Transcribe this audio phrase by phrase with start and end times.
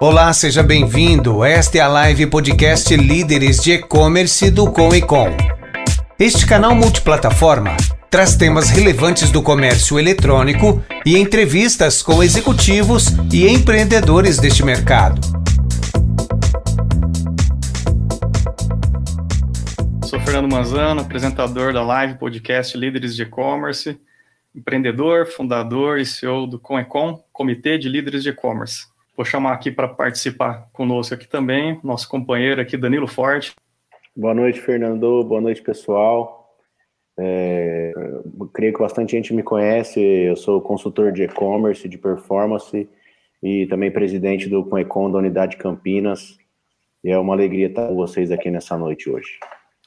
[0.00, 1.44] Olá, seja bem-vindo.
[1.44, 5.26] Esta é a live podcast Líderes de E-Commerce do Com e Com.
[6.16, 7.76] Este canal multiplataforma
[8.08, 15.20] traz temas relevantes do comércio eletrônico e entrevistas com executivos e empreendedores deste mercado.
[20.04, 24.00] Sou Fernando Manzano, apresentador da live podcast Líderes de E-Commerce,
[24.54, 28.96] empreendedor, fundador e CEO do Comecom, Comitê de Líderes de E-Commerce.
[29.18, 33.52] Vou chamar aqui para participar conosco aqui também, nosso companheiro aqui, Danilo Forte.
[34.14, 35.24] Boa noite, Fernando.
[35.24, 36.56] Boa noite, pessoal.
[37.18, 37.92] É,
[38.54, 40.00] creio que bastante gente me conhece.
[40.00, 42.88] Eu sou consultor de e-commerce, de performance
[43.42, 46.38] e também presidente do Conecom da Unidade Campinas.
[47.02, 49.40] E é uma alegria estar com vocês aqui nessa noite hoje.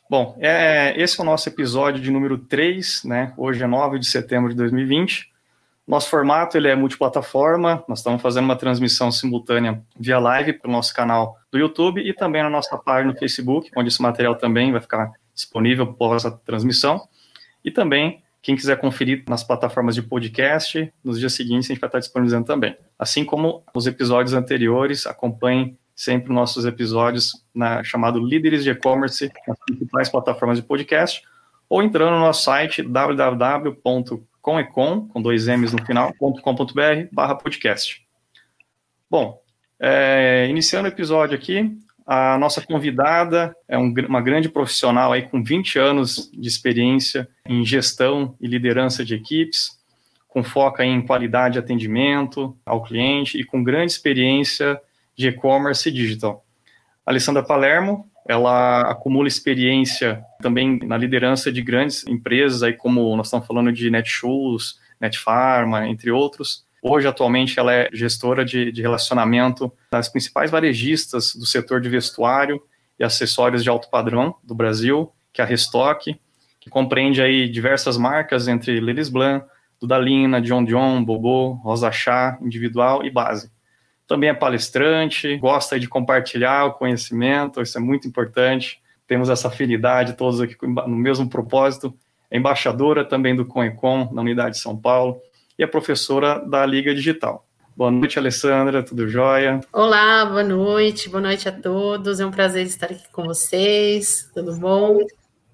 [0.09, 3.33] Bom, é, esse é o nosso episódio de número 3, né?
[3.37, 5.30] Hoje é 9 de setembro de 2020.
[5.91, 10.71] Nosso formato ele é multiplataforma, nós estamos fazendo uma transmissão simultânea via live para o
[10.71, 14.71] nosso canal do YouTube e também na nossa página no Facebook, onde esse material também
[14.71, 17.09] vai ficar disponível após a transmissão.
[17.61, 21.89] E também, quem quiser conferir nas plataformas de podcast, nos dias seguintes a gente vai
[21.89, 22.73] estar disponibilizando também.
[22.97, 29.57] Assim como os episódios anteriores, acompanhem sempre nossos episódios na chamado Líderes de E-Commerce nas
[29.65, 31.21] principais plataformas de podcast
[31.67, 38.05] ou entrando no nosso site www comecom, com dois M's no final, .com.br barra podcast.
[39.09, 39.41] Bom,
[39.79, 45.41] é, iniciando o episódio aqui, a nossa convidada é um, uma grande profissional aí com
[45.41, 49.79] 20 anos de experiência em gestão e liderança de equipes,
[50.27, 54.79] com foco em qualidade de atendimento ao cliente e com grande experiência
[55.15, 56.45] de e-commerce e digital.
[57.05, 63.47] Alessandra Palermo ela acumula experiência também na liderança de grandes empresas, aí como nós estamos
[63.47, 66.65] falando de Netshoes, Netfarma, entre outros.
[66.81, 72.61] Hoje, atualmente, ela é gestora de, de relacionamento das principais varejistas do setor de vestuário
[72.99, 76.19] e acessórios de alto padrão do Brasil, que é a Restock,
[76.59, 79.45] que compreende aí diversas marcas entre Lelis Blanc,
[79.79, 83.51] Dudalina, John John, Bobo, Rosa Chá, Individual e Base
[84.11, 88.81] também é palestrante, gosta de compartilhar o conhecimento, isso é muito importante.
[89.07, 91.93] Temos essa afinidade, todos aqui no mesmo propósito.
[92.29, 95.21] É embaixadora também do Conecom, na Unidade de São Paulo,
[95.57, 97.47] e é professora da Liga Digital.
[97.73, 99.61] Boa noite, Alessandra, tudo jóia?
[99.71, 102.19] Olá, boa noite, boa noite a todos.
[102.19, 104.99] É um prazer estar aqui com vocês, tudo bom?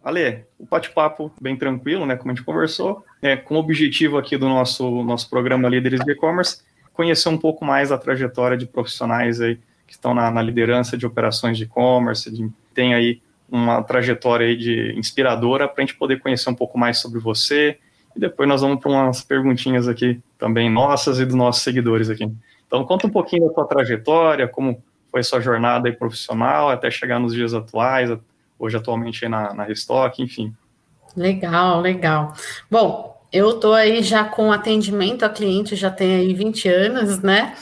[0.04, 4.36] Ale, o bate-papo bem tranquilo, né, como a gente conversou, é, com o objetivo aqui
[4.36, 6.66] do nosso, nosso programa Líderes de E-Commerce
[6.98, 11.06] conhecer um pouco mais a trajetória de profissionais aí que estão na, na liderança de
[11.06, 16.50] operações de e-commerce, tem aí uma trajetória aí de inspiradora para a gente poder conhecer
[16.50, 17.78] um pouco mais sobre você.
[18.14, 22.30] E depois nós vamos para umas perguntinhas aqui também nossas e dos nossos seguidores aqui.
[22.66, 27.20] Então conta um pouquinho da tua trajetória, como foi sua jornada aí profissional até chegar
[27.20, 28.10] nos dias atuais,
[28.60, 30.54] hoje atualmente na, na Restock, enfim.
[31.16, 32.34] Legal, legal.
[32.70, 37.56] Bom, eu estou aí já com atendimento a cliente, já tem aí 20 anos, né?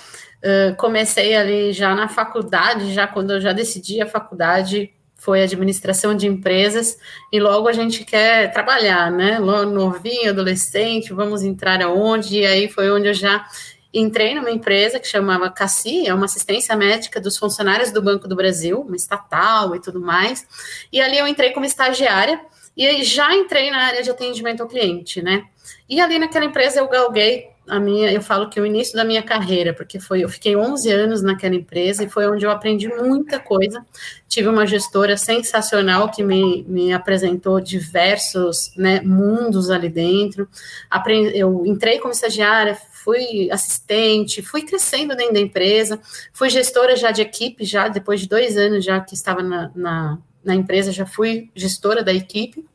[0.44, 6.16] Uh, comecei ali já na faculdade, já quando eu já decidi a faculdade, foi administração
[6.16, 7.00] de empresas,
[7.31, 9.40] e logo a gente quer trabalhar, né?
[9.40, 12.42] Novinho, adolescente, vamos entrar aonde?
[12.42, 13.44] E aí foi onde eu já
[13.92, 18.36] entrei numa empresa que chamava Cassi, é uma assistência médica dos funcionários do Banco do
[18.36, 20.46] Brasil, uma estatal e tudo mais.
[20.92, 22.40] E ali eu entrei como estagiária,
[22.75, 25.46] e aí já entrei na área de atendimento ao cliente, né?
[25.88, 29.24] E ali naquela empresa eu galguei a minha, eu falo que o início da minha
[29.24, 33.40] carreira, porque foi, eu fiquei 11 anos naquela empresa e foi onde eu aprendi muita
[33.40, 33.84] coisa.
[34.28, 40.47] Tive uma gestora sensacional que me, me apresentou diversos né, mundos ali dentro.
[40.90, 46.00] Aprendi, eu entrei como estagiária, fui assistente, fui crescendo dentro da empresa,
[46.34, 50.19] fui gestora já de equipe, já depois de dois anos já que estava na, na,
[50.45, 52.66] na empresa, já fui gestora da equipe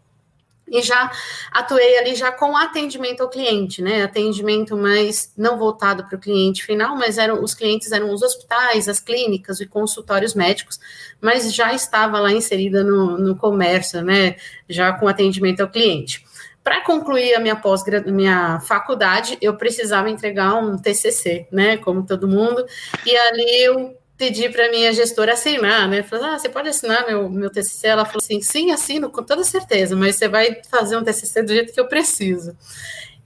[0.71, 1.11] e já
[1.51, 4.05] atuei ali já com atendimento ao cliente, né?
[4.05, 8.89] Atendimento mais não voltado para o cliente final, mas eram os clientes eram os hospitais,
[8.89, 10.79] as clínicas e consultórios médicos,
[11.21, 14.37] mas já estava lá inserida no, no comércio, né?
[14.69, 16.25] Já com atendimento ao cliente.
[16.63, 21.79] Para concluir a minha pós minha faculdade, eu precisava entregar um TCC, né?
[21.79, 22.65] Como todo mundo,
[23.05, 26.03] e ali eu pedi para minha gestora assinar, né?
[26.03, 27.87] Falei, ah, você pode assinar meu, meu TCC?
[27.87, 31.55] Ela falou assim, sim, assino com toda certeza, mas você vai fazer um TCC do
[31.55, 32.55] jeito que eu preciso.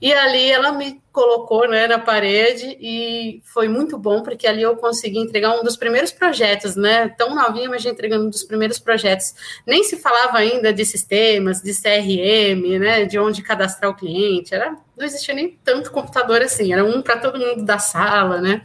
[0.01, 4.77] E ali ela me colocou né, na parede e foi muito bom, porque ali eu
[4.77, 7.09] consegui entregar um dos primeiros projetos, né?
[7.09, 9.33] Tão novinha, mas já entregando um dos primeiros projetos.
[9.67, 13.03] Nem se falava ainda de sistemas, de CRM, né?
[13.03, 14.55] De onde cadastrar o cliente.
[14.55, 18.61] Era, não existia nem tanto computador assim, era um para todo mundo da sala, né?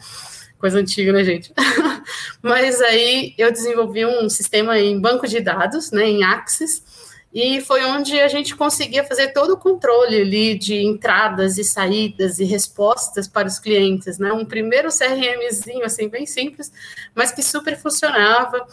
[0.61, 1.53] Coisa antiga, né, gente?
[2.43, 6.83] Mas aí eu desenvolvi um sistema em banco de dados, né, em Axis,
[7.33, 12.41] e foi onde a gente conseguia fazer todo o controle ali de entradas e saídas
[12.41, 14.33] e respostas para os clientes, né?
[14.33, 16.73] Um primeiro CRMzinho assim bem simples,
[17.15, 18.67] mas que super funcionava.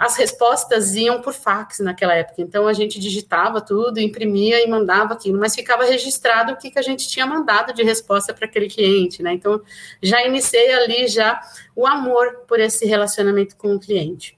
[0.00, 5.12] As respostas iam por fax naquela época, então a gente digitava tudo, imprimia e mandava
[5.12, 8.70] aquilo, mas ficava registrado o que, que a gente tinha mandado de resposta para aquele
[8.70, 9.34] cliente, né?
[9.34, 9.60] Então
[10.02, 11.38] já iniciei ali já
[11.74, 14.36] o amor por esse relacionamento com o cliente.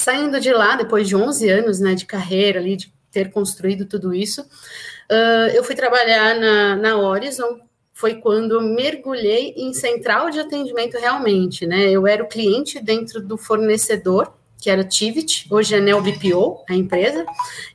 [0.00, 4.14] Saindo de lá, depois de 11 anos né, de carreira ali, de ter construído tudo
[4.14, 7.60] isso, uh, eu fui trabalhar na, na Horizon,
[7.92, 11.90] foi quando eu mergulhei em central de atendimento realmente, né?
[11.90, 17.26] Eu era o cliente dentro do fornecedor, que era Tivit, hoje é NeoBPO, a empresa,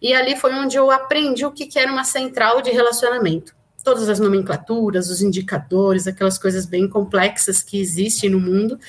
[0.01, 3.53] e ali foi onde eu aprendi o que era uma central de relacionamento
[3.85, 8.79] todas as nomenclaturas, os indicadores, aquelas coisas bem complexas que existem no mundo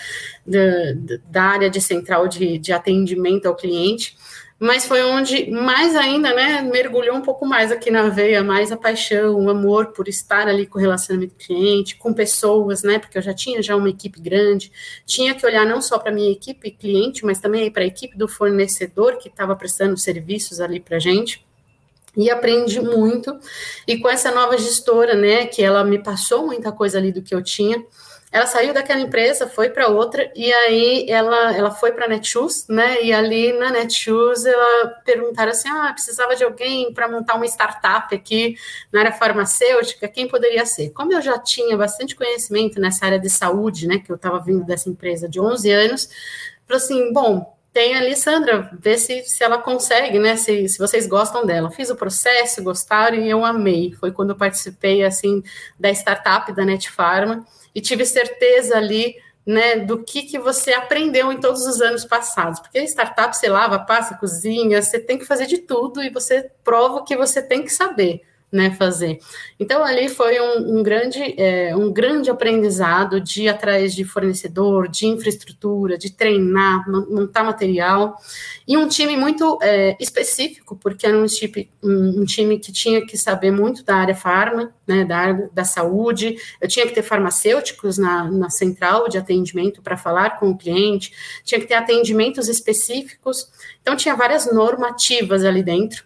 [0.45, 4.17] da, da área de central de, de atendimento ao cliente.
[4.59, 8.77] Mas foi onde mais ainda, né, mergulhou um pouco mais aqui na veia, mais a
[8.77, 13.23] paixão, o amor por estar ali com o relacionamento cliente, com pessoas, né, porque eu
[13.23, 14.73] já tinha já uma equipe grande,
[15.05, 18.27] tinha que olhar não só para minha equipe cliente, mas também para a equipe do
[18.27, 21.46] fornecedor que estava prestando serviços ali para gente
[22.17, 23.39] e aprendi muito.
[23.87, 27.35] E com essa nova gestora, né, que ela me passou muita coisa ali do que
[27.35, 27.85] eu tinha,
[28.37, 32.67] ela saiu daquela empresa, foi para outra, e aí ela, ela foi para a Netshoes,
[32.69, 33.03] né?
[33.03, 38.15] E ali na Netshoes ela perguntaram assim: ah, precisava de alguém para montar uma startup
[38.15, 38.57] aqui
[38.93, 40.91] na área farmacêutica, quem poderia ser?
[40.91, 44.01] Como eu já tinha bastante conhecimento nessa área de saúde, né?
[44.01, 46.09] Que eu estava vindo dessa empresa de 11 anos,
[46.67, 50.35] falei assim: bom, tem ali, Sandra, vê se, se ela consegue, né?
[50.35, 51.71] Se, se vocês gostam dela.
[51.71, 53.93] Fiz o processo, gostaram e eu amei.
[54.01, 55.43] Foi quando eu participei, assim,
[55.79, 57.45] da startup da Netfarma
[57.75, 62.61] e tive certeza ali, né, do que, que você aprendeu em todos os anos passados.
[62.61, 67.05] Porque startup, você lava, passa, cozinha, você tem que fazer de tudo e você prova
[67.05, 69.19] que você tem que saber né, fazer.
[69.59, 74.89] Então ali foi um, um grande é, um grande aprendizado de ir atrás de fornecedor,
[74.89, 78.17] de infraestrutura, de treinar, montar material
[78.67, 83.05] e um time muito é, específico porque era um time, um, um, time que tinha
[83.05, 86.37] que saber muito da área farma, né, da da saúde.
[86.61, 91.13] Eu tinha que ter farmacêuticos na, na central de atendimento para falar com o cliente,
[91.45, 93.51] tinha que ter atendimentos específicos.
[93.83, 96.05] Então tinha várias normativas ali dentro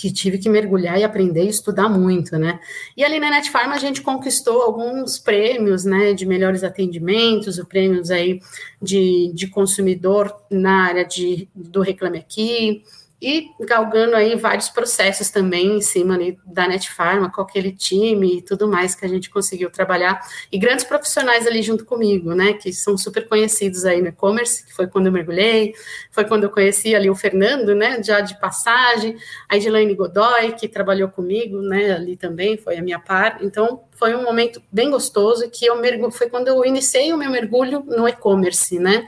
[0.00, 2.58] que tive que mergulhar e aprender e estudar muito, né?
[2.96, 8.10] E ali na Netfarm a gente conquistou alguns prêmios, né, de melhores atendimentos, o prêmios
[8.10, 8.40] aí
[8.80, 12.82] de, de consumidor na área de, do Reclame Aqui,
[13.20, 18.42] e galgando aí vários processos também em cima ali da Netfarma, com aquele time e
[18.42, 20.20] tudo mais que a gente conseguiu trabalhar,
[20.50, 24.72] e grandes profissionais ali junto comigo, né, que são super conhecidos aí no e-commerce, que
[24.72, 25.74] foi quando eu mergulhei,
[26.10, 29.16] foi quando eu conheci ali o Fernando, né, já de passagem,
[29.48, 34.14] a Edilane Godoy, que trabalhou comigo, né, ali também, foi a minha par, então foi
[34.14, 38.08] um momento bem gostoso, que eu mergulho, foi quando eu iniciei o meu mergulho no
[38.08, 39.06] e-commerce, né,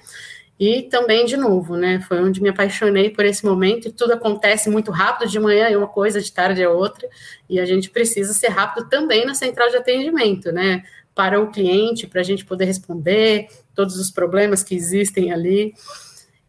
[0.65, 4.71] e também, de novo, né, foi onde me apaixonei por esse momento, e tudo acontece
[4.71, 7.09] muito rápido, de manhã é uma coisa, de tarde é outra,
[7.51, 10.85] e a gente precisa ser rápido também na central de atendimento, né,
[11.17, 15.75] para o cliente, para a gente poder responder todos os problemas que existem ali.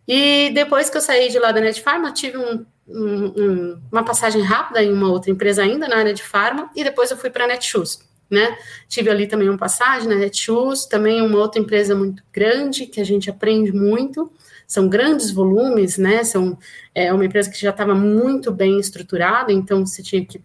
[0.08, 4.84] E depois que eu saí de lá da Netfarma, tive um, um, uma passagem rápida
[4.84, 7.48] em uma outra empresa ainda na área de farma, e depois eu fui para a
[7.48, 7.98] Netshoes
[8.34, 8.58] né?
[8.90, 13.04] Tive ali também uma passagem na Netshoes, também uma outra empresa muito grande que a
[13.04, 14.32] gente aprende muito.
[14.68, 16.24] São grandes volumes, né?
[16.24, 16.58] São
[16.94, 20.42] é uma empresa que já estava muito bem estruturada, então você tinha que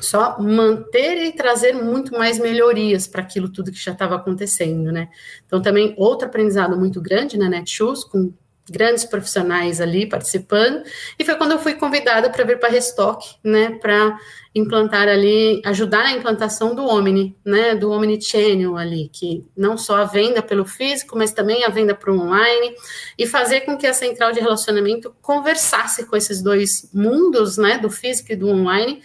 [0.00, 5.08] só manter e trazer muito mais melhorias para aquilo tudo que já estava acontecendo, né?
[5.46, 8.32] Então também outro aprendizado muito grande na Netshoes com
[8.70, 10.82] grandes profissionais ali participando,
[11.18, 14.18] e foi quando eu fui convidada para vir para a Restock, né, para
[14.54, 19.98] implantar ali, ajudar na implantação do Omni, né, do Omni Channel ali, que não só
[19.98, 22.74] a venda pelo físico, mas também a venda para o online,
[23.16, 27.90] e fazer com que a central de relacionamento conversasse com esses dois mundos, né, do
[27.90, 29.02] físico e do online,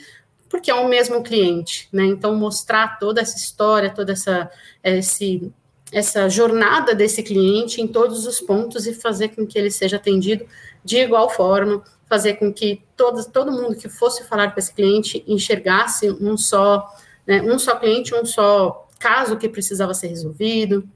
[0.50, 4.50] porque é o mesmo cliente, né, então mostrar toda essa história, toda essa,
[4.84, 5.52] esse
[5.94, 10.46] essa jornada desse cliente em todos os pontos e fazer com que ele seja atendido
[10.84, 15.24] de igual forma, fazer com que todo, todo mundo que fosse falar com esse cliente
[15.28, 16.86] enxergasse um só,
[17.26, 20.88] né, um só cliente, um só caso que precisava ser resolvido.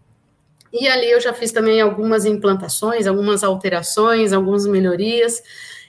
[0.73, 5.41] E ali eu já fiz também algumas implantações, algumas alterações, algumas melhorias.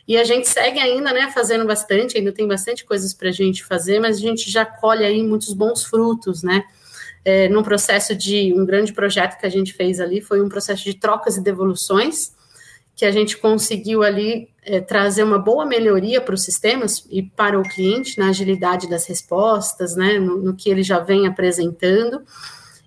[0.07, 3.65] E a gente segue ainda, né, fazendo bastante, ainda tem bastante coisas para a gente
[3.65, 6.65] fazer, mas a gente já colhe aí muitos bons frutos, né?
[7.29, 10.83] É, num processo de um grande projeto que a gente fez ali, foi um processo
[10.83, 12.33] de trocas e devoluções,
[12.97, 17.61] que a gente conseguiu ali é, trazer uma boa melhoria para os sistemas e para
[17.61, 22.23] o cliente na agilidade das respostas, né, no, no que ele já vem apresentando,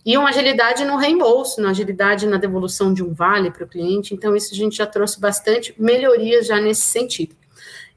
[0.03, 4.15] e uma agilidade no reembolso, na agilidade na devolução de um vale para o cliente.
[4.15, 7.35] Então, isso a gente já trouxe bastante melhorias já nesse sentido.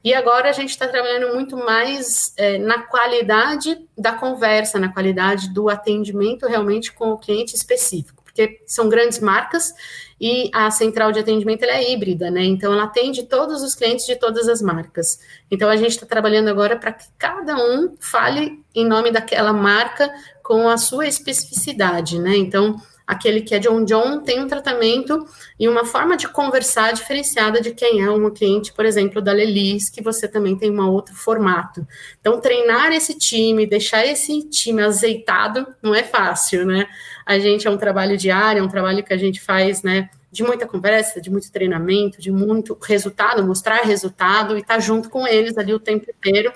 [0.05, 5.51] E agora a gente está trabalhando muito mais é, na qualidade da conversa, na qualidade
[5.51, 9.73] do atendimento realmente com o cliente específico, porque são grandes marcas
[10.21, 12.43] e a central de atendimento é híbrida, né?
[12.43, 15.19] Então ela atende todos os clientes de todas as marcas.
[15.49, 20.13] Então a gente está trabalhando agora para que cada um fale em nome daquela marca
[20.43, 22.37] com a sua especificidade, né?
[22.37, 25.25] Então aquele que é John John tem um tratamento
[25.59, 29.89] e uma forma de conversar diferenciada de quem é um cliente, por exemplo, da Lelis,
[29.89, 31.85] que você também tem um outro formato.
[32.19, 36.87] Então, treinar esse time, deixar esse time azeitado, não é fácil, né?
[37.25, 40.09] A gente é um trabalho diário, é um trabalho que a gente faz, né?
[40.31, 45.09] De muita conversa, de muito treinamento, de muito resultado, mostrar resultado e estar tá junto
[45.09, 46.51] com eles ali o tempo inteiro,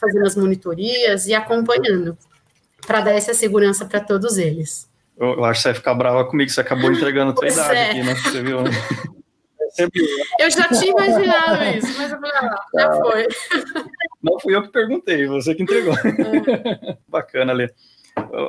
[0.00, 2.16] fazendo as monitorias e acompanhando,
[2.86, 4.93] para dar essa segurança para todos eles.
[5.16, 7.78] Eu acho que você vai ficar brava comigo, você acabou entregando a tua pois idade
[7.78, 7.90] é.
[7.90, 8.14] aqui, né?
[8.14, 8.70] Você viu, né?
[10.38, 12.96] Eu já tinha imaginado isso, mas eu falei, ah, já ah.
[12.96, 13.26] foi.
[14.22, 15.94] Não fui eu que perguntei, você que entregou.
[16.04, 16.96] É.
[17.08, 17.70] Bacana, Ale.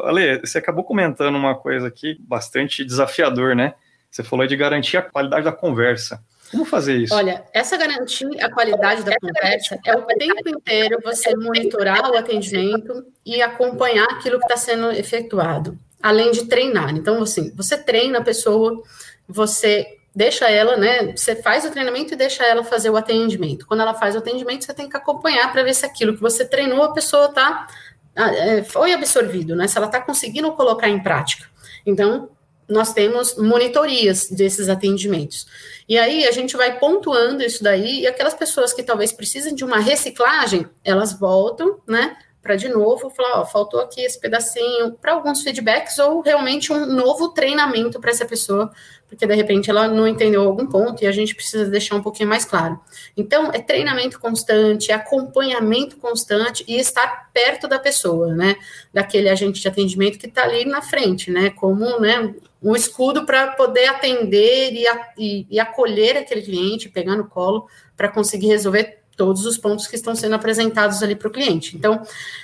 [0.04, 3.74] Ale, você acabou comentando uma coisa aqui bastante desafiador, né?
[4.12, 6.24] Você falou de garantir a qualidade da conversa.
[6.52, 7.14] Como fazer isso?
[7.14, 13.06] Olha, essa garantir a qualidade da conversa é o tempo inteiro você monitorar o atendimento
[13.26, 16.96] e acompanhar aquilo que está sendo efetuado além de treinar.
[16.96, 18.82] Então, assim, você treina a pessoa,
[19.28, 21.14] você deixa ela, né?
[21.16, 23.68] Você faz o treinamento e deixa ela fazer o atendimento.
[23.68, 26.46] Quando ela faz o atendimento, você tem que acompanhar para ver se aquilo que você
[26.46, 27.68] treinou, a pessoa tá
[28.16, 29.68] é, foi absorvido, né?
[29.68, 31.46] Se ela está conseguindo colocar em prática.
[31.86, 32.30] Então,
[32.68, 35.46] nós temos monitorias desses atendimentos.
[35.88, 39.64] E aí a gente vai pontuando isso daí, e aquelas pessoas que talvez precisem de
[39.64, 42.18] uma reciclagem, elas voltam, né?
[42.46, 46.86] Para de novo falar, ó, faltou aqui esse pedacinho para alguns feedbacks ou realmente um
[46.86, 48.72] novo treinamento para essa pessoa,
[49.08, 52.30] porque de repente ela não entendeu algum ponto e a gente precisa deixar um pouquinho
[52.30, 52.80] mais claro.
[53.18, 58.56] Então, é treinamento constante, é acompanhamento constante e estar perto da pessoa, né?
[58.94, 61.50] Daquele agente de atendimento que está ali na frente, né?
[61.50, 62.32] Como, né?
[62.62, 64.86] Um escudo para poder atender e,
[65.18, 69.96] e, e acolher aquele cliente, pegar no colo para conseguir resolver todos os pontos que
[69.96, 71.76] estão sendo apresentados ali para o cliente.
[71.76, 72.02] Então,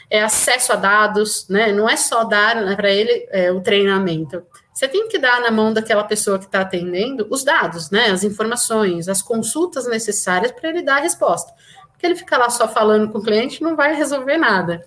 [0.10, 1.72] é acesso a dados, né?
[1.72, 4.42] Não é só dar né, para ele é, o treinamento.
[4.74, 8.10] Você tem que dar na mão daquela pessoa que está atendendo os dados, né?
[8.10, 11.54] As informações, as consultas necessárias para ele dar a resposta.
[11.92, 14.84] Porque ele ficar lá só falando com o cliente não vai resolver nada.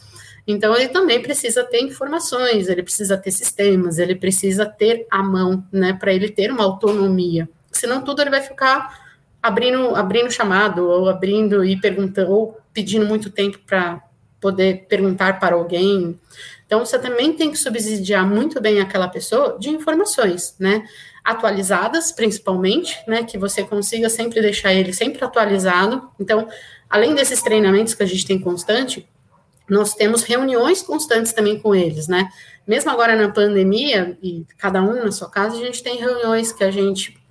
[0.46, 5.64] Então, ele também precisa ter informações, ele precisa ter sistemas, ele precisa ter a mão,
[5.70, 5.92] né?
[5.92, 7.48] Para ele ter uma autonomia.
[7.70, 9.03] Senão, tudo ele vai ficar
[9.44, 14.02] abrindo, abrindo chamado, ou abrindo e perguntando, ou pedindo muito tempo para
[14.40, 16.18] poder perguntar para alguém.
[16.64, 20.82] Então, você também tem que subsidiar muito bem aquela pessoa de informações, né?
[21.22, 23.22] Atualizadas, principalmente, né?
[23.22, 26.08] Que você consiga sempre deixar ele sempre atualizado.
[26.18, 26.48] Então,
[26.88, 29.06] além desses treinamentos que a gente tem constante,
[29.68, 32.30] nós temos reuniões constantes também com eles, né?
[32.66, 36.64] Mesmo agora na pandemia, e cada um na sua casa, a gente tem reuniões que
[36.64, 37.22] a gente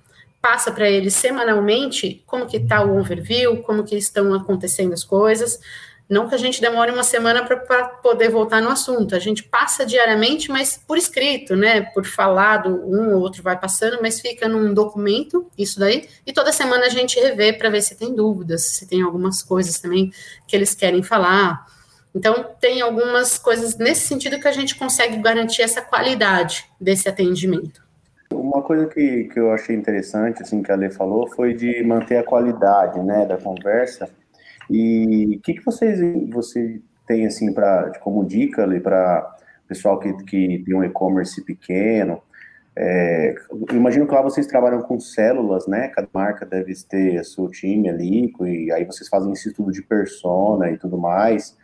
[0.44, 5.58] passa para eles semanalmente como que está o overview, como que estão acontecendo as coisas.
[6.06, 7.56] Não que a gente demore uma semana para
[8.02, 9.16] poder voltar no assunto.
[9.16, 11.80] A gente passa diariamente, mas por escrito, né?
[11.80, 16.06] Por falado, um ou outro vai passando, mas fica num documento, isso daí.
[16.26, 19.80] E toda semana a gente revê para ver se tem dúvidas, se tem algumas coisas
[19.80, 20.12] também
[20.46, 21.64] que eles querem falar.
[22.14, 27.83] Então, tem algumas coisas nesse sentido que a gente consegue garantir essa qualidade desse atendimento.
[28.32, 32.16] Uma coisa que, que eu achei interessante, assim, que a Lê falou, foi de manter
[32.16, 34.08] a qualidade, né, da conversa.
[34.70, 36.00] E o que, que vocês
[36.30, 39.36] você tem, assim, para como dica, Lê, para
[39.68, 42.22] pessoal que, que tem um e-commerce pequeno?
[42.76, 43.34] É,
[43.72, 45.88] imagino que lá vocês trabalham com células, né?
[45.88, 50.70] Cada marca deve ter seu time ali, e aí vocês fazem esse estudo de persona
[50.70, 51.56] e tudo mais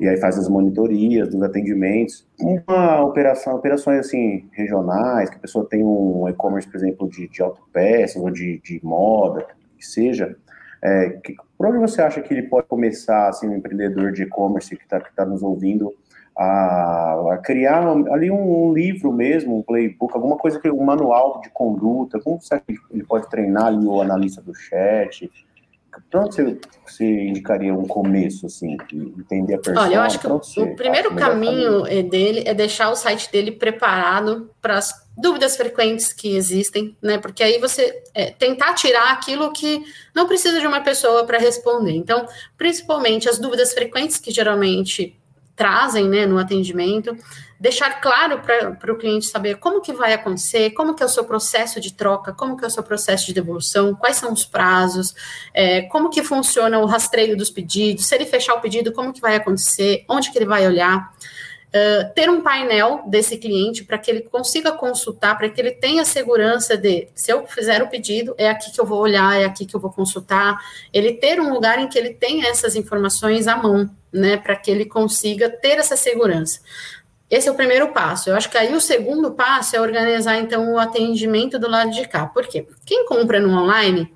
[0.00, 2.26] e aí faz as monitorias dos atendimentos.
[2.40, 7.42] Uma operação, operações assim, regionais, que a pessoa tem um e-commerce, por exemplo, de, de
[7.42, 10.34] autopeças ou de, de moda, que seja,
[10.82, 14.74] é, que, por onde você acha que ele pode começar, assim, um empreendedor de e-commerce
[14.74, 15.92] que está que tá nos ouvindo,
[16.34, 21.50] a, a criar ali um, um, livro mesmo, um playbook, alguma coisa um manual de
[21.50, 25.30] conduta, como você acha que ele pode treinar ali o analista do chat,
[26.10, 29.86] Para onde você, você, indicaria um começo, assim, entender a persona?
[29.86, 33.52] Olha, eu acho que o, o primeiro caminho, caminho dele é deixar o site dele
[33.52, 37.18] preparado para as dúvidas frequentes que existem, né?
[37.18, 39.82] Porque aí você é, tentar tirar aquilo que
[40.14, 41.92] não precisa de uma pessoa para responder.
[41.92, 45.19] Então, principalmente as dúvidas frequentes que geralmente
[45.60, 47.14] trazem né, no atendimento,
[47.60, 51.22] deixar claro para o cliente saber como que vai acontecer, como que é o seu
[51.22, 55.14] processo de troca, como que é o seu processo de devolução, quais são os prazos,
[55.52, 59.20] é, como que funciona o rastreio dos pedidos, se ele fechar o pedido, como que
[59.20, 61.12] vai acontecer, onde que ele vai olhar.
[61.68, 66.04] Uh, ter um painel desse cliente para que ele consiga consultar, para que ele tenha
[66.04, 69.64] segurança de se eu fizer o pedido, é aqui que eu vou olhar, é aqui
[69.64, 70.58] que eu vou consultar.
[70.92, 74.70] Ele ter um lugar em que ele tenha essas informações à mão, né, para que
[74.70, 76.60] ele consiga ter essa segurança.
[77.30, 78.28] Esse é o primeiro passo.
[78.28, 82.06] Eu acho que aí o segundo passo é organizar, então, o atendimento do lado de
[82.08, 82.26] cá.
[82.26, 82.66] Por quê?
[82.84, 84.12] Quem compra no online,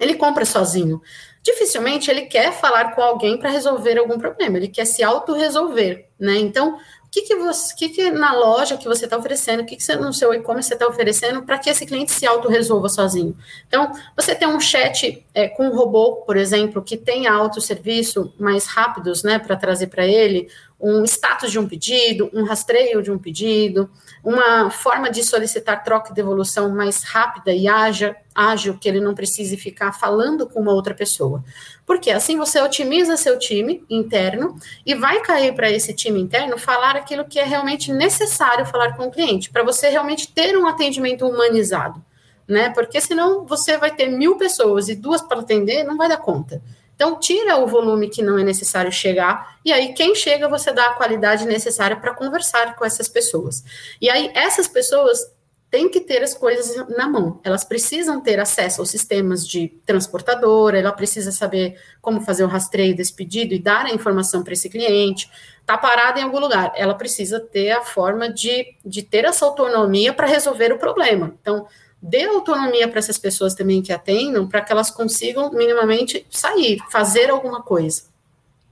[0.00, 1.02] ele compra sozinho.
[1.42, 6.36] Dificilmente ele quer falar com alguém para resolver algum problema, ele quer se auto-resolver, né?
[6.36, 9.76] Então, o que, que, você, que, que na loja que você está oferecendo, o que,
[9.76, 13.34] que você, no seu e-commerce você está oferecendo para que esse cliente se auto-resolva sozinho?
[13.66, 18.66] Então, você tem um chat é, com um robô, por exemplo, que tem autosserviço mais
[18.66, 20.48] rápidos, né, para trazer para ele
[20.80, 23.88] um status de um pedido, um rastreio de um pedido,
[24.24, 29.14] uma forma de solicitar troca e devolução mais rápida e ágil, ágil, que ele não
[29.14, 31.44] precise ficar falando com uma outra pessoa.
[31.86, 36.96] Porque assim você otimiza seu time interno e vai cair para esse time interno falar
[36.96, 41.24] aquilo que é realmente necessário falar com o cliente, para você realmente ter um atendimento
[41.28, 42.07] humanizado.
[42.48, 42.70] Né?
[42.70, 46.62] Porque senão você vai ter mil pessoas e duas para atender, não vai dar conta.
[46.98, 50.86] Então, tira o volume que não é necessário chegar, e aí, quem chega, você dá
[50.86, 53.62] a qualidade necessária para conversar com essas pessoas.
[54.00, 55.30] E aí, essas pessoas
[55.70, 57.40] têm que ter as coisas na mão.
[57.44, 62.96] Elas precisam ter acesso aos sistemas de transportadora, ela precisa saber como fazer o rastreio
[62.96, 65.30] desse pedido e dar a informação para esse cliente.
[65.60, 70.12] Está parada em algum lugar, ela precisa ter a forma de, de ter essa autonomia
[70.12, 71.34] para resolver o problema.
[71.40, 71.66] Então,
[72.00, 77.30] dê autonomia para essas pessoas também que atendam, para que elas consigam minimamente sair, fazer
[77.30, 78.04] alguma coisa,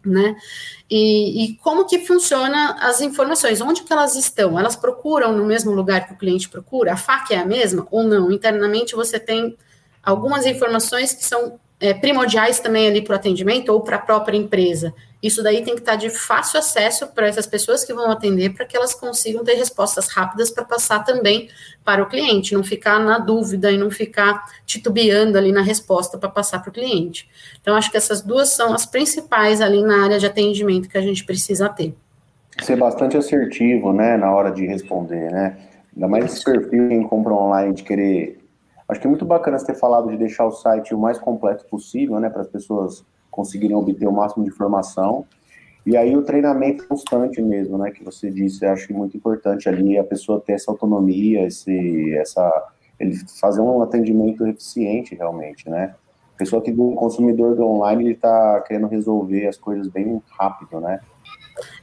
[0.04, 0.36] né?
[0.88, 3.60] E, e, como que funciona as informações?
[3.60, 4.56] Onde que elas estão?
[4.56, 6.92] Elas procuram no mesmo lugar que o cliente procura?
[6.92, 8.30] A faca é a mesma ou não?
[8.30, 9.56] Internamente você tem
[10.00, 14.36] algumas informações que são é, primordiais também ali para o atendimento ou para a própria
[14.36, 14.94] empresa.
[15.26, 18.64] Isso daí tem que estar de fácil acesso para essas pessoas que vão atender, para
[18.64, 21.48] que elas consigam ter respostas rápidas para passar também
[21.84, 26.28] para o cliente, não ficar na dúvida e não ficar titubeando ali na resposta para
[26.28, 27.28] passar para o cliente.
[27.60, 31.02] Então, acho que essas duas são as principais ali na área de atendimento que a
[31.02, 31.92] gente precisa ter.
[32.62, 35.56] Ser bastante assertivo, né, na hora de responder, né?
[35.92, 38.38] Ainda mais esse perfil quem compra online de querer.
[38.88, 41.64] Acho que é muito bacana você ter falado de deixar o site o mais completo
[41.66, 43.04] possível, né, para as pessoas
[43.36, 45.26] conseguirem obter o máximo de informação.
[45.84, 49.96] E aí o treinamento constante mesmo, né, que você disse, eu acho muito importante ali
[49.96, 52.50] a pessoa ter essa autonomia, esse, essa,
[52.98, 55.94] ele fazer um atendimento eficiente realmente, né.
[56.34, 60.80] A pessoa que do consumidor do online ele está querendo resolver as coisas bem rápido,
[60.80, 60.98] né.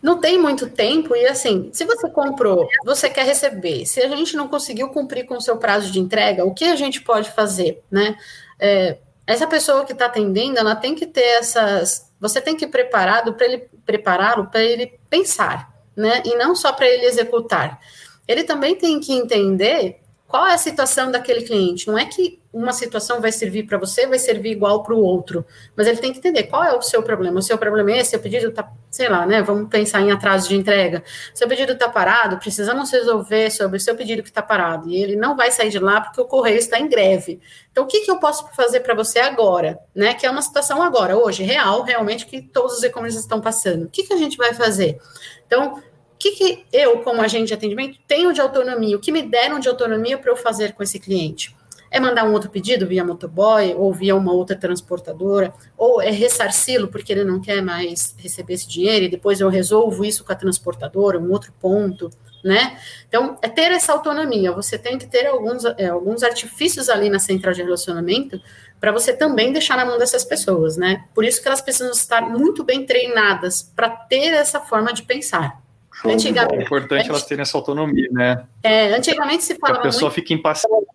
[0.02, 3.86] Não tem muito tempo e assim, se você comprou, você quer receber.
[3.86, 6.76] Se a gente não conseguiu cumprir com o seu prazo de entrega, o que a
[6.76, 8.16] gente pode fazer, né?
[8.60, 12.12] É, essa pessoa que está atendendo, ela tem que ter essas.
[12.20, 16.22] Você tem que preparado para ele prepará-lo para ele pensar, né?
[16.26, 17.80] E não só para ele executar.
[18.28, 20.03] Ele também tem que entender
[20.34, 21.86] qual é a situação daquele cliente.
[21.86, 25.46] Não é que uma situação vai servir para você, vai servir igual para o outro,
[25.76, 27.38] mas ele tem que entender qual é o seu problema.
[27.38, 29.44] O seu problema é esse, seu pedido está, sei lá, né?
[29.44, 31.04] Vamos pensar em atraso de entrega.
[31.36, 34.90] Seu pedido está parado, precisamos resolver sobre o seu pedido que está parado.
[34.90, 37.40] E ele não vai sair de lá porque o correio está em greve.
[37.72, 40.16] Então, o que, que eu posso fazer para você agora, né?
[40.16, 43.84] Que é uma situação agora, hoje, real, realmente, que todos os e-commerce estão passando.
[43.84, 45.00] O que, que a gente vai fazer?
[45.46, 45.80] Então,
[46.24, 48.96] que, que eu, como agente de atendimento, tenho de autonomia?
[48.96, 51.54] O que me deram de autonomia para eu fazer com esse cliente?
[51.92, 56.88] É mandar um outro pedido via motoboy ou via uma outra transportadora, ou é ressarci-lo
[56.88, 60.36] porque ele não quer mais receber esse dinheiro e depois eu resolvo isso com a
[60.36, 62.10] transportadora, um outro ponto,
[62.44, 62.80] né?
[63.08, 64.52] Então, é ter essa autonomia.
[64.54, 68.42] Você tem que ter alguns, é, alguns artifícios ali na central de relacionamento
[68.80, 71.06] para você também deixar na mão dessas pessoas, né?
[71.14, 75.63] Por isso que elas precisam estar muito bem treinadas para ter essa forma de pensar.
[76.06, 78.46] Antigamente, é importante elas terem essa autonomia, né?
[78.62, 79.80] É, antigamente se falava.
[79.80, 80.16] a pessoa muito...
[80.16, 80.88] fica impaciente.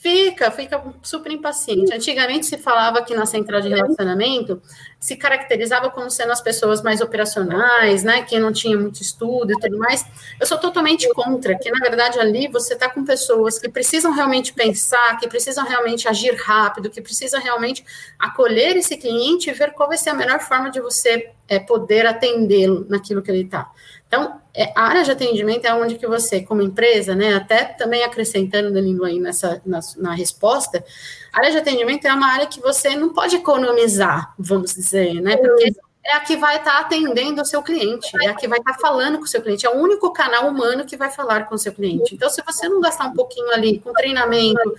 [0.00, 1.92] Fica, fica super impaciente.
[1.92, 4.62] Antigamente se falava que na central de relacionamento
[4.98, 8.22] se caracterizava como sendo as pessoas mais operacionais, né?
[8.22, 10.02] Que não tinha muito estudo e tudo mais.
[10.40, 14.54] Eu sou totalmente contra, que na verdade ali você está com pessoas que precisam realmente
[14.54, 17.84] pensar, que precisam realmente agir rápido, que precisam realmente
[18.18, 22.06] acolher esse cliente e ver qual vai ser a melhor forma de você é, poder
[22.06, 23.70] atendê-lo naquilo que ele está.
[24.10, 28.02] Então, é, a área de atendimento é onde que você, como empresa, né, até também
[28.02, 30.84] acrescentando Danilo aí nessa, na, na, resposta,
[31.32, 35.36] a área de atendimento é uma área que você não pode economizar, vamos dizer, né,
[35.36, 35.72] porque
[36.04, 38.72] é a que vai estar tá atendendo o seu cliente, é a que vai estar
[38.72, 41.54] tá falando com o seu cliente, é o único canal humano que vai falar com
[41.54, 42.16] o seu cliente.
[42.16, 44.74] Então, se você não gastar um pouquinho ali com treinamento,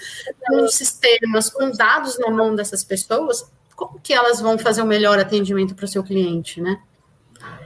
[0.46, 5.18] com sistemas, com dados na mão dessas pessoas, como que elas vão fazer o melhor
[5.20, 6.82] atendimento para o seu cliente, né?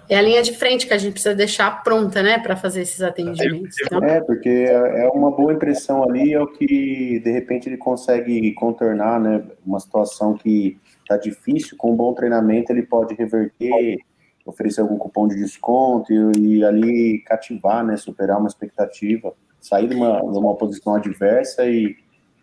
[0.09, 3.01] É a linha de frente que a gente precisa deixar pronta, né, para fazer esses
[3.01, 3.75] atendimentos.
[3.85, 4.03] Então...
[4.03, 9.19] É, porque é uma boa impressão ali, é o que de repente ele consegue contornar,
[9.19, 13.97] né, uma situação que está difícil, com um bom treinamento ele pode reverter,
[14.45, 19.95] oferecer algum cupom de desconto e, e ali cativar, né, superar uma expectativa, sair de
[19.95, 21.95] uma, de uma posição adversa e,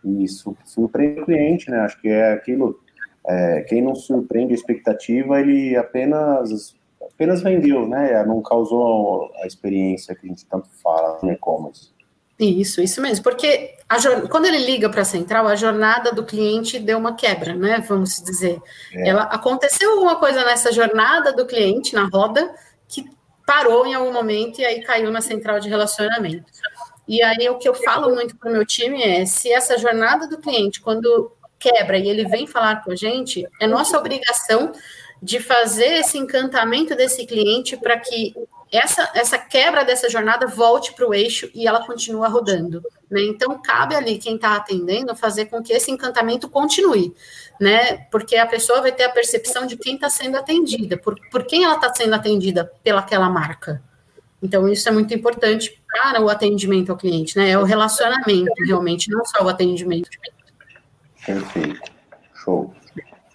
[0.05, 0.27] e
[0.64, 2.81] surpreender o cliente, né, acho que é aquilo,
[3.27, 6.75] é, quem não surpreende a expectativa, ele apenas
[7.22, 8.24] apenas vendeu, né?
[8.24, 11.92] Não causou a experiência que a gente tanto fala no e-commerce.
[12.38, 13.96] Isso, isso mesmo, porque a,
[14.28, 17.85] quando ele liga para a central, a jornada do cliente deu uma quebra, né?
[17.87, 18.61] Vamos dizer.
[18.92, 19.11] É.
[19.11, 22.52] Ela aconteceu alguma coisa nessa jornada do cliente na roda
[22.88, 23.04] que
[23.46, 26.50] parou em algum momento e aí caiu na central de relacionamento.
[27.06, 30.26] E aí o que eu falo muito para o meu time é se essa jornada
[30.26, 31.30] do cliente, quando
[31.61, 34.72] quebra e ele vem falar com a gente, é nossa obrigação
[35.22, 38.35] de fazer esse encantamento desse cliente para que
[38.72, 42.82] essa, essa quebra dessa jornada volte para o eixo e ela continua rodando.
[43.08, 43.22] Né?
[43.24, 47.14] Então, cabe ali quem está atendendo fazer com que esse encantamento continue,
[47.61, 47.98] né?
[48.11, 51.64] Porque a pessoa vai ter a percepção de quem está sendo atendida, por, por quem
[51.64, 53.82] ela está sendo atendida pelaquela marca.
[54.42, 57.50] Então, isso é muito importante para o atendimento ao cliente, né?
[57.50, 60.08] É o relacionamento, realmente, não só o atendimento.
[61.24, 61.92] Perfeito.
[62.35, 62.74] Show.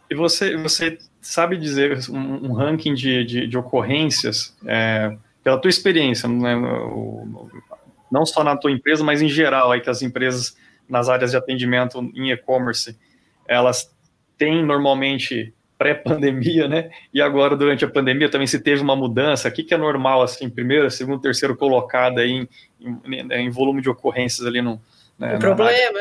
[0.10, 0.98] E você, você
[1.28, 5.14] sabe dizer um, um ranking de, de, de ocorrências, é,
[5.44, 7.50] pela tua experiência, né, o,
[8.10, 10.56] não só na tua empresa, mas em geral, aí que as empresas
[10.88, 12.98] nas áreas de atendimento em e-commerce,
[13.46, 13.94] elas
[14.38, 16.90] têm normalmente pré-pandemia, né?
[17.14, 19.50] E agora durante a pandemia também se teve uma mudança.
[19.50, 22.48] O que, que é normal assim, primeiro, segundo, terceiro colocado aí em,
[23.06, 24.82] em, em volume de ocorrências ali no,
[25.18, 26.00] né, o problema.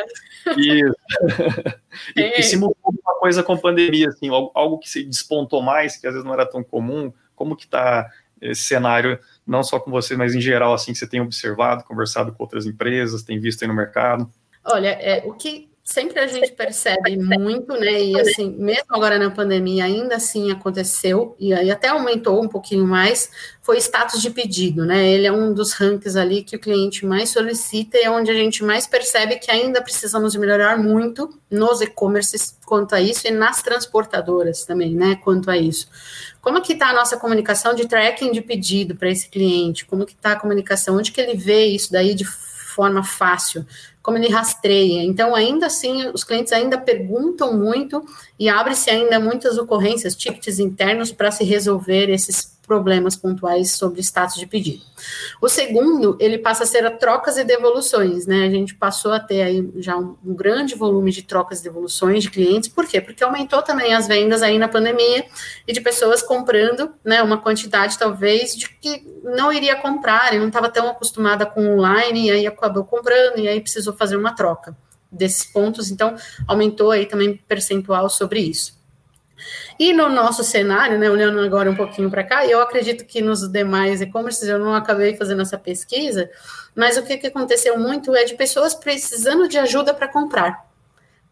[0.56, 0.94] Isso.
[2.16, 2.40] e, é.
[2.40, 6.06] e, se mudou uma coisa com a pandemia, assim, algo que se despontou mais, que
[6.06, 10.16] às vezes não era tão comum, como que está esse cenário, não só com você,
[10.16, 13.68] mas em geral, assim, que você tem observado, conversado com outras empresas, tem visto aí
[13.68, 14.30] no mercado?
[14.64, 18.02] Olha, é, o que sempre a gente percebe muito, né?
[18.02, 22.84] E assim, mesmo agora na pandemia, ainda assim aconteceu, e aí até aumentou um pouquinho
[22.84, 23.30] mais,
[23.62, 25.08] foi status de pedido, né?
[25.08, 28.34] Ele é um dos rankings ali que o cliente mais solicita e é onde a
[28.34, 33.62] gente mais percebe que ainda precisamos melhorar muito nos e-commerces quanto a isso e nas
[33.62, 35.14] transportadoras também, né?
[35.22, 35.88] Quanto a isso.
[36.42, 39.86] Como que está a nossa comunicação de tracking de pedido para esse cliente?
[39.86, 40.96] Como que está a comunicação?
[40.96, 42.24] Onde que ele vê isso daí de
[42.76, 43.66] forma fácil?
[44.06, 45.02] como ele rastreia.
[45.02, 48.06] Então, ainda assim, os clientes ainda perguntam muito
[48.38, 54.36] e abre-se ainda muitas ocorrências, tickets internos para se resolver esses problemas pontuais sobre status
[54.36, 54.82] de pedido.
[55.40, 58.44] O segundo, ele passa a ser a trocas e devoluções, né?
[58.44, 62.24] A gente passou a ter aí já um, um, grande volume de trocas e devoluções
[62.24, 63.00] de clientes, por quê?
[63.00, 65.24] Porque aumentou também as vendas aí na pandemia
[65.66, 70.48] e de pessoas comprando, né, uma quantidade talvez de que não iria comprar e não
[70.48, 74.76] estava tão acostumada com online e aí acabou comprando e aí precisou fazer uma troca
[75.10, 76.14] desses pontos, então
[76.46, 78.75] aumentou aí também percentual sobre isso.
[79.78, 83.48] E no nosso cenário, né, olhando agora um pouquinho para cá, eu acredito que nos
[83.48, 86.30] demais e-commerces eu não acabei fazendo essa pesquisa,
[86.74, 90.65] mas o que, que aconteceu muito é de pessoas precisando de ajuda para comprar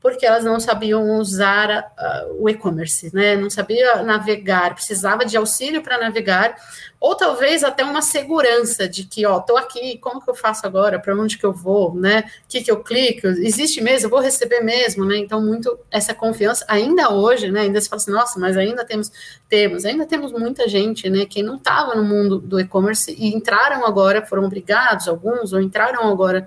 [0.05, 1.91] porque elas não sabiam usar
[2.39, 3.37] o e-commerce, né?
[3.37, 6.57] Não sabia navegar, precisava de auxílio para navegar,
[7.01, 10.99] ou talvez até uma segurança de que, ó, tô aqui, como que eu faço agora?
[10.99, 12.25] Para onde que eu vou, né?
[12.45, 13.27] O que que eu clico?
[13.29, 14.07] Existe mesmo?
[14.07, 15.17] Eu vou receber mesmo, né?
[15.17, 17.63] Então, muito essa confiança, ainda hoje, né?
[17.63, 19.11] Ainda se fala assim, nossa, mas ainda temos,
[19.49, 21.25] temos, ainda temos muita gente, né?
[21.25, 26.11] Que não estava no mundo do e-commerce e entraram agora, foram obrigados, alguns, ou entraram
[26.11, 26.47] agora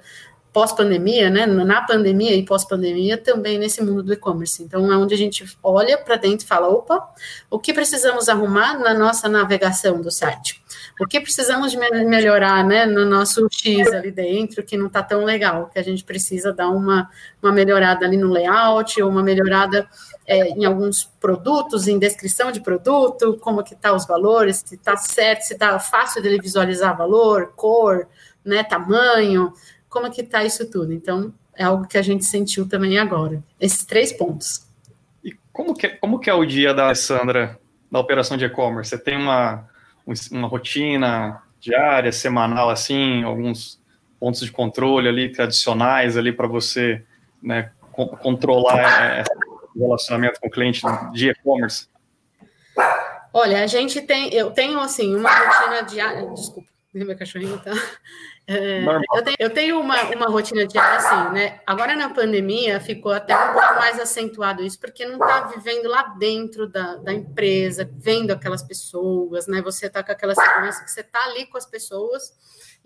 [0.58, 1.46] pós-pandemia, né?
[1.46, 4.64] Na pandemia e pós-pandemia, também nesse mundo do e-commerce.
[4.64, 7.08] Então, é onde a gente olha para dentro e fala: opa,
[7.48, 10.60] o que precisamos arrumar na nossa navegação do site?
[11.00, 15.24] O que precisamos de melhorar, né, no nosso X ali dentro, que não está tão
[15.24, 17.08] legal, que a gente precisa dar uma,
[17.40, 19.88] uma melhorada ali no layout, ou uma melhorada
[20.26, 24.98] é, em alguns produtos, em descrição de produto, como que tá os valores, se está
[24.98, 28.08] certo, se está fácil dele visualizar valor, cor,
[28.44, 29.54] né, tamanho,
[29.90, 30.94] como que está isso tudo.
[30.94, 34.66] Então, é algo que a gente sentiu também agora, esses três pontos.
[35.24, 38.90] E como que, como que é o dia da Alessandra na operação de e-commerce?
[38.90, 39.68] Você tem uma
[40.32, 43.80] uma rotina diária, semanal, assim, alguns
[44.20, 47.04] pontos de controle ali tradicionais ali para você
[47.42, 49.26] né, controlar
[49.76, 51.88] o relacionamento com o cliente de e-commerce?
[53.34, 56.26] Olha, a gente tem, eu tenho assim uma rotina diária.
[56.34, 57.72] Desculpa, meu cachorrinho tá.
[59.14, 61.60] Eu, tenho, eu tenho, uma, uma rotina diária assim, né?
[61.66, 66.04] Agora na pandemia ficou até um pouco mais acentuado isso, porque não está vivendo lá
[66.18, 69.62] dentro da, da empresa, vendo aquelas pessoas, né?
[69.62, 72.32] Você está com aquela segurança que você está ali com as pessoas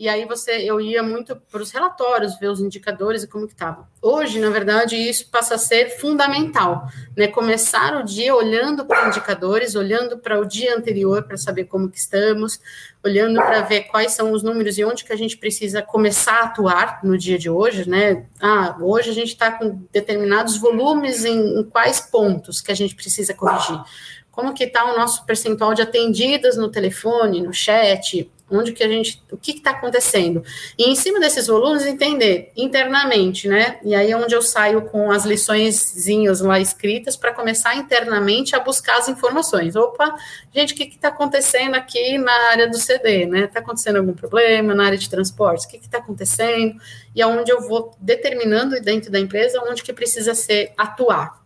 [0.01, 3.53] e aí você, eu ia muito para os relatórios, ver os indicadores e como que
[3.53, 3.87] estava.
[4.01, 7.27] Hoje, na verdade, isso passa a ser fundamental, né?
[7.27, 11.99] Começar o dia olhando para indicadores, olhando para o dia anterior para saber como que
[11.99, 12.59] estamos,
[13.03, 16.45] olhando para ver quais são os números e onde que a gente precisa começar a
[16.45, 18.25] atuar no dia de hoje, né?
[18.41, 22.95] Ah, hoje a gente está com determinados volumes em, em quais pontos que a gente
[22.95, 23.79] precisa corrigir
[24.31, 28.87] como que está o nosso percentual de atendidas no telefone, no chat, onde que a
[28.87, 30.43] gente, o que está acontecendo.
[30.77, 33.79] E em cima desses volumes, entender internamente, né?
[33.83, 38.59] E aí é onde eu saio com as liçõezinhas lá escritas para começar internamente a
[38.59, 39.75] buscar as informações.
[39.75, 40.15] Opa,
[40.53, 43.45] gente, o que está acontecendo aqui na área do CD, né?
[43.45, 45.65] Está acontecendo algum problema na área de transportes?
[45.65, 46.75] O que está acontecendo?
[47.15, 51.41] E aonde é eu vou determinando dentro da empresa onde que precisa ser atuar.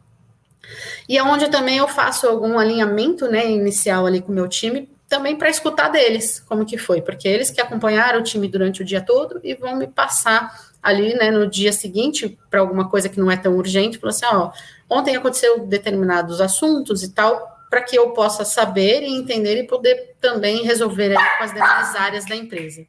[1.07, 5.35] E aonde também eu faço algum alinhamento, né, inicial ali com o meu time, também
[5.35, 9.01] para escutar deles como que foi, porque eles que acompanharam o time durante o dia
[9.01, 13.31] todo e vão me passar ali, né, no dia seguinte para alguma coisa que não
[13.31, 14.51] é tão urgente, falar assim, ó,
[14.89, 20.15] ontem aconteceu determinados assuntos e tal, para que eu possa saber e entender e poder
[20.21, 22.85] também resolver com as demais áreas da empresa.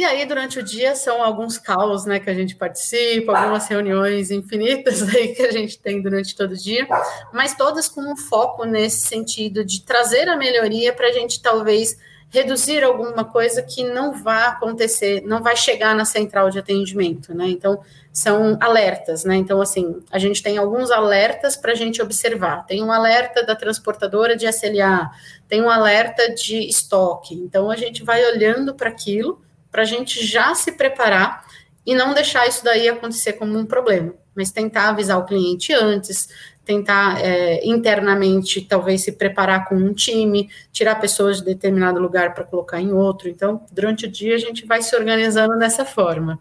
[0.00, 4.30] E aí, durante o dia, são alguns caos né, que a gente participa, algumas reuniões
[4.30, 6.88] infinitas aí que a gente tem durante todo o dia,
[7.34, 11.98] mas todas com um foco nesse sentido de trazer a melhoria para a gente talvez
[12.30, 17.48] reduzir alguma coisa que não vai acontecer, não vai chegar na central de atendimento, né?
[17.48, 17.78] Então,
[18.10, 19.36] são alertas, né?
[19.36, 22.64] Então, assim, a gente tem alguns alertas para a gente observar.
[22.64, 25.10] Tem um alerta da transportadora de SLA,
[25.46, 27.34] tem um alerta de estoque.
[27.34, 31.44] Então, a gente vai olhando para aquilo para a gente já se preparar
[31.86, 36.28] e não deixar isso daí acontecer como um problema, mas tentar avisar o cliente antes,
[36.64, 42.44] tentar é, internamente talvez se preparar com um time, tirar pessoas de determinado lugar para
[42.44, 43.28] colocar em outro.
[43.28, 46.38] Então, durante o dia a gente vai se organizando dessa forma.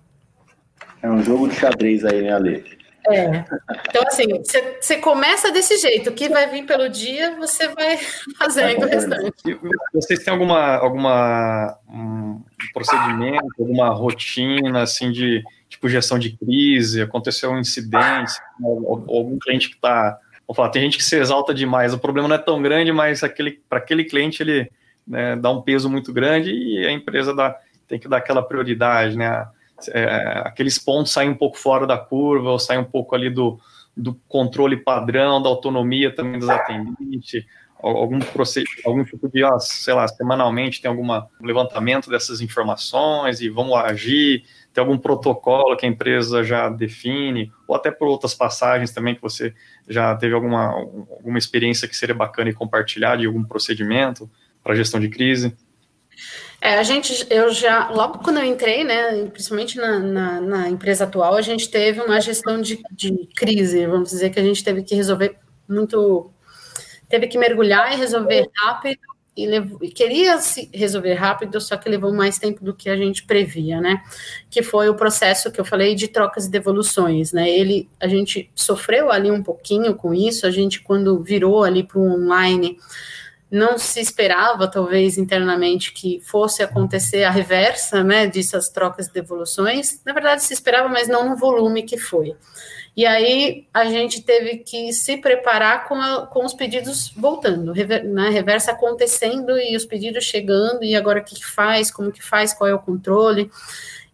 [1.01, 2.78] É um jogo de xadrez aí, né, Ale?
[3.07, 3.45] É.
[3.87, 4.27] Então, assim,
[4.79, 7.97] você começa desse jeito, o que vai vir pelo dia, você vai
[8.37, 9.59] fazendo o restante.
[9.93, 17.01] Vocês têm alguma, alguma um procedimento, alguma rotina, assim, de tipo gestão de crise?
[17.01, 20.19] Aconteceu um incidente, algum cliente que está.
[20.47, 23.23] Vamos falar, tem gente que se exalta demais, o problema não é tão grande, mas
[23.23, 24.69] aquele, para aquele cliente ele
[25.07, 27.55] né, dá um peso muito grande e a empresa dá,
[27.87, 29.47] tem que dar aquela prioridade, né?
[29.87, 33.59] É, aqueles pontos saem um pouco fora da curva, ou saem um pouco ali do,
[33.95, 37.45] do controle padrão, da autonomia também dos atendentes,
[37.81, 38.19] algum
[38.85, 41.07] algum tipo de, sei lá, semanalmente tem algum
[41.41, 47.75] levantamento dessas informações e vamos agir, tem algum protocolo que a empresa já define, ou
[47.75, 49.53] até por outras passagens também que você
[49.87, 54.29] já teve alguma, alguma experiência que seria bacana e compartilhar de algum procedimento
[54.63, 55.55] para gestão de crise?
[56.61, 61.05] É, a gente, eu já, logo quando eu entrei, né, principalmente na, na, na empresa
[61.05, 64.83] atual, a gente teve uma gestão de, de, crise, vamos dizer que a gente teve
[64.83, 66.29] que resolver muito,
[67.07, 68.99] teve que mergulhar e resolver rápido,
[69.37, 72.97] e, levou, e queria se resolver rápido, só que levou mais tempo do que a
[72.97, 74.03] gente previa, né,
[74.49, 78.51] que foi o processo que eu falei de trocas e devoluções, né, ele, a gente
[78.53, 82.77] sofreu ali um pouquinho com isso, a gente quando virou ali para o online,
[83.51, 90.01] não se esperava, talvez internamente, que fosse acontecer a reversa, né, dessas trocas e devoluções.
[90.05, 92.35] Na verdade, se esperava, mas não no volume que foi.
[92.95, 98.03] E aí a gente teve que se preparar com, a, com os pedidos voltando, rever,
[98.03, 102.53] né, reversa acontecendo e os pedidos chegando, e agora o que faz, como que faz,
[102.53, 103.49] qual é o controle.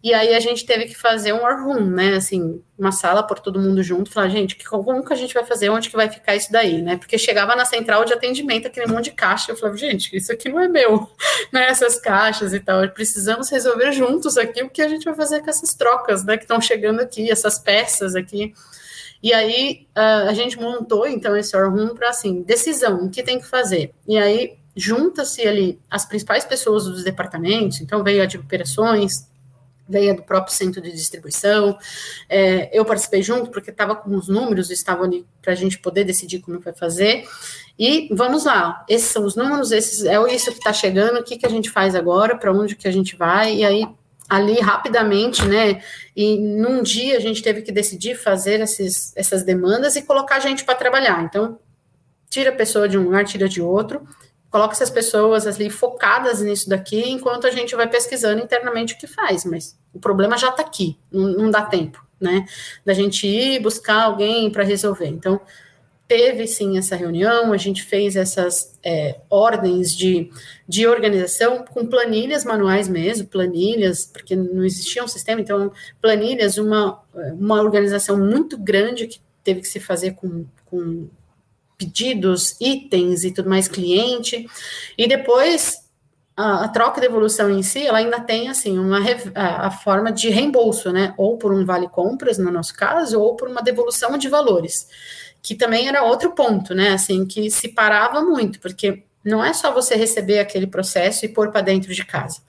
[0.06, 2.14] E aí a gente teve que fazer um war room, né?
[2.14, 5.72] Assim, uma sala por todo mundo junto, falar, gente, como que a gente vai fazer?
[5.72, 6.96] Onde que vai ficar isso daí, né?
[6.96, 10.48] Porque chegava na central de atendimento aquele monte de caixa, eu falava, gente, isso aqui
[10.48, 11.10] não é meu,
[11.52, 11.70] né?
[11.70, 12.88] Essas caixas e tal.
[12.90, 16.38] Precisamos resolver juntos aqui o que a gente vai fazer com essas trocas, né?
[16.38, 18.54] Que estão chegando aqui, essas peças aqui.
[19.24, 23.40] E aí a gente montou então esse war room para assim, decisão, o que tem
[23.40, 23.92] que fazer.
[24.08, 29.34] E aí junta-se ali as principais pessoas dos departamentos, então veio a de operações,
[29.88, 31.78] veio do próprio centro de distribuição.
[32.28, 36.04] É, eu participei junto porque estava com os números, estavam ali para a gente poder
[36.04, 37.26] decidir como vai fazer.
[37.78, 41.38] E vamos lá, esses são os números, esses é isso que está chegando, o que,
[41.38, 43.86] que a gente faz agora, para onde que a gente vai, e aí
[44.28, 45.84] ali rapidamente, né?
[46.16, 50.40] E num dia a gente teve que decidir fazer esses, essas demandas e colocar a
[50.40, 51.24] gente para trabalhar.
[51.24, 51.60] Então,
[52.30, 54.08] tira a pessoa de um lugar, tira de outro,
[54.56, 59.06] coloca essas pessoas ali focadas nisso daqui, enquanto a gente vai pesquisando internamente o que
[59.06, 62.46] faz, mas o problema já está aqui, não, não, dá tempo, né?
[62.86, 65.08] Da gente ir buscar alguém para resolver.
[65.08, 65.42] Então,
[66.08, 70.32] teve sim essa reunião, a gente fez essas é, ordens de,
[70.66, 77.04] de organização com planilhas manuais mesmo, planilhas, porque não existia um sistema, então, planilhas, uma,
[77.14, 81.10] uma organização muito grande que teve que se fazer com, com
[81.78, 84.48] pedidos, itens e tudo mais, cliente,
[84.98, 85.86] e depois
[86.36, 89.00] a, a, troca de evolução em si, ela ainda tem, assim, uma,
[89.34, 93.36] a, a, forma de reembolso, né, ou por um vale compras, no nosso caso, ou
[93.36, 94.88] por uma devolução de valores,
[95.42, 99.74] que também era outro ponto, né, assim, que se parava muito, porque não é só
[99.74, 102.42] você receber aquele processo e pôr para dentro de casa,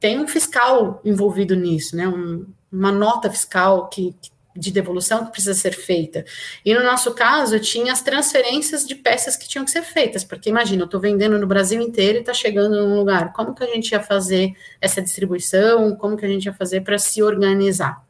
[0.00, 5.32] tem um fiscal envolvido nisso, né, um, uma nota fiscal que, que de devolução que
[5.32, 6.24] precisa ser feita.
[6.64, 10.50] E no nosso caso, tinha as transferências de peças que tinham que ser feitas, porque
[10.50, 13.32] imagina, eu estou vendendo no Brasil inteiro e está chegando num lugar.
[13.32, 15.94] Como que a gente ia fazer essa distribuição?
[15.96, 18.06] Como que a gente ia fazer para se organizar?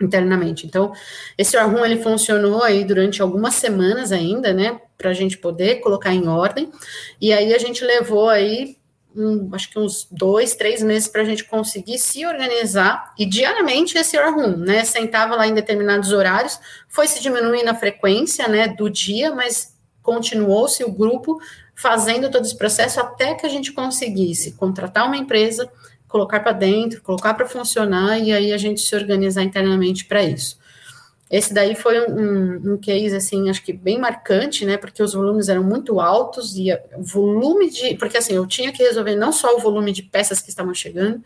[0.00, 0.66] internamente.
[0.66, 0.92] Então,
[1.36, 6.14] esse Arrum ele funcionou aí durante algumas semanas ainda, né, para a gente poder colocar
[6.14, 6.70] em ordem.
[7.20, 8.77] E aí a gente levou aí
[9.18, 13.98] um, acho que uns dois, três meses para a gente conseguir se organizar e diariamente
[13.98, 14.84] esse war room, né?
[14.84, 20.84] Sentava lá em determinados horários, foi se diminuindo a frequência, né, do dia, mas continuou-se
[20.84, 21.38] o grupo
[21.74, 25.70] fazendo todo esse processo até que a gente conseguisse contratar uma empresa,
[26.06, 30.58] colocar para dentro, colocar para funcionar e aí a gente se organizar internamente para isso.
[31.30, 35.48] Esse daí foi um, um, case, assim, acho que bem marcante, né, porque os volumes
[35.50, 39.54] eram muito altos e o volume de, porque assim, eu tinha que resolver não só
[39.54, 41.22] o volume de peças que estavam chegando,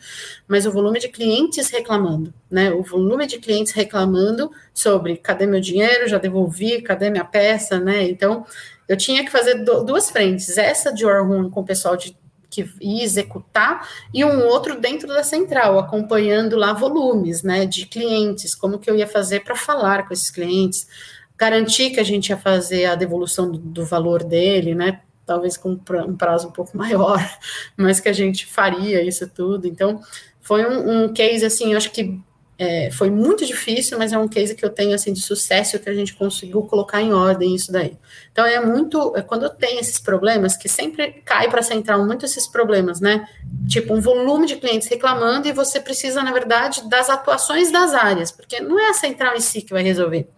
[0.48, 5.60] mas o volume de clientes reclamando, né, o volume de clientes reclamando sobre cadê meu
[5.60, 8.44] dinheiro, já devolvi, cadê minha peça, né, então
[8.88, 12.16] eu tinha que fazer duas frentes, essa de War com o pessoal de
[12.52, 18.78] que executar, e um outro dentro da central, acompanhando lá volumes, né, de clientes, como
[18.78, 20.86] que eu ia fazer para falar com esses clientes,
[21.36, 25.70] garantir que a gente ia fazer a devolução do, do valor dele, né, talvez com
[25.70, 27.18] um prazo um pouco maior,
[27.74, 30.02] mas que a gente faria isso tudo, então
[30.42, 32.20] foi um, um case, assim, eu acho que
[32.62, 35.90] é, foi muito difícil, mas é um case que eu tenho assim de sucesso que
[35.90, 37.98] a gente conseguiu colocar em ordem isso daí.
[38.30, 42.24] Então é muito é quando eu tenho esses problemas que sempre cai para central muito
[42.24, 43.26] esses problemas, né?
[43.68, 48.30] Tipo um volume de clientes reclamando e você precisa na verdade das atuações das áreas,
[48.30, 50.28] porque não é a central em si que vai resolver.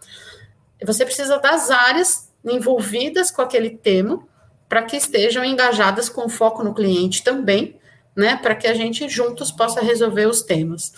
[0.83, 4.27] Você precisa das áreas envolvidas com aquele tema
[4.67, 7.79] para que estejam engajadas com foco no cliente também,
[8.17, 8.37] né?
[8.37, 10.93] Para que a gente juntos possa resolver os temas.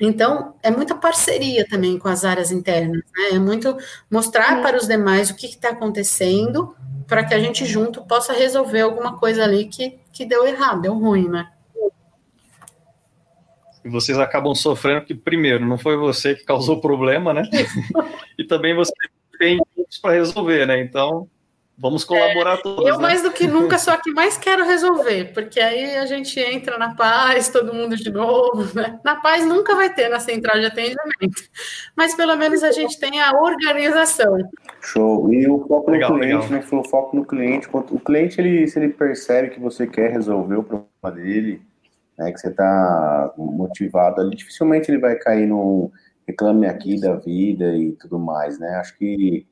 [0.00, 3.30] Então, é muita parceria também com as áreas internas, né?
[3.32, 3.76] É muito
[4.10, 6.74] mostrar para os demais o que está acontecendo
[7.06, 10.94] para que a gente junto possa resolver alguma coisa ali que, que deu errado, deu
[10.94, 11.50] ruim, né?
[13.84, 17.42] E vocês acabam sofrendo que, primeiro, não foi você que causou o problema, né?
[18.38, 18.92] e também você
[19.38, 19.58] tem
[20.02, 20.80] para resolver, né?
[20.80, 21.28] Então,
[21.80, 22.84] Vamos colaborar é, todos.
[22.84, 23.02] Eu, né?
[23.02, 26.76] mais do que nunca, sou a que mais quero resolver, porque aí a gente entra
[26.76, 28.64] na paz, todo mundo de novo.
[28.74, 28.98] Né?
[29.04, 31.42] Na paz nunca vai ter na central de atendimento,
[31.96, 34.36] mas pelo menos a gente tem a organização.
[34.80, 35.32] Show.
[35.32, 36.50] E o foco legal, no cliente, legal.
[36.50, 36.66] né?
[36.72, 37.68] O foco no cliente.
[37.72, 41.62] O cliente, ele, se ele percebe que você quer resolver o problema dele,
[42.18, 45.92] né, que você está motivado ali, dificilmente ele vai cair no
[46.26, 48.76] reclame aqui da vida e tudo mais, né?
[48.76, 49.46] Acho que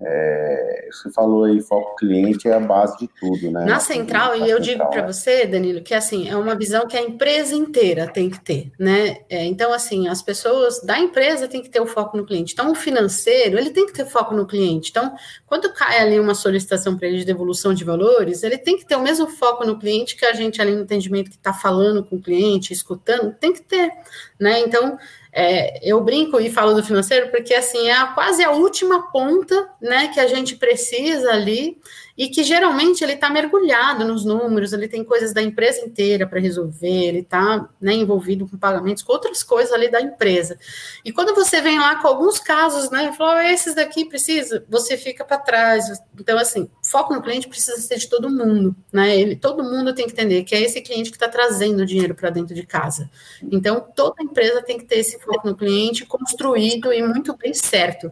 [0.00, 3.64] é, você falou aí, foco cliente é a base de tudo, né?
[3.64, 7.02] Na central, e eu digo para você, Danilo, que assim, é uma visão que a
[7.02, 9.18] empresa inteira tem que ter, né?
[9.28, 12.52] É, então, assim, as pessoas da empresa têm que ter o foco no cliente.
[12.52, 14.90] Então, o financeiro, ele tem que ter foco no cliente.
[14.90, 15.12] Então,
[15.46, 18.94] quando cai ali uma solicitação para ele de devolução de valores, ele tem que ter
[18.94, 22.16] o mesmo foco no cliente que a gente ali no atendimento que está falando com
[22.16, 23.90] o cliente, escutando, tem que ter,
[24.38, 24.60] né?
[24.60, 24.96] Então,
[25.40, 30.08] é, eu brinco e falo do financeiro porque assim é quase a última ponta né,
[30.08, 31.80] que a gente precisa ali
[32.18, 36.40] e que geralmente ele está mergulhado nos números, ele tem coisas da empresa inteira para
[36.40, 40.58] resolver, ele está né, envolvido com pagamentos, com outras coisas ali da empresa.
[41.04, 44.96] E quando você vem lá com alguns casos, né, falou, oh, esses daqui precisa, você
[44.96, 45.84] fica para trás.
[46.18, 49.16] Então, assim, foco no cliente precisa ser de todo mundo, né?
[49.16, 52.30] Ele, todo mundo tem que entender que é esse cliente que está trazendo dinheiro para
[52.30, 53.08] dentro de casa.
[53.44, 58.10] Então, toda empresa tem que ter esse foco no cliente construído e muito bem certo,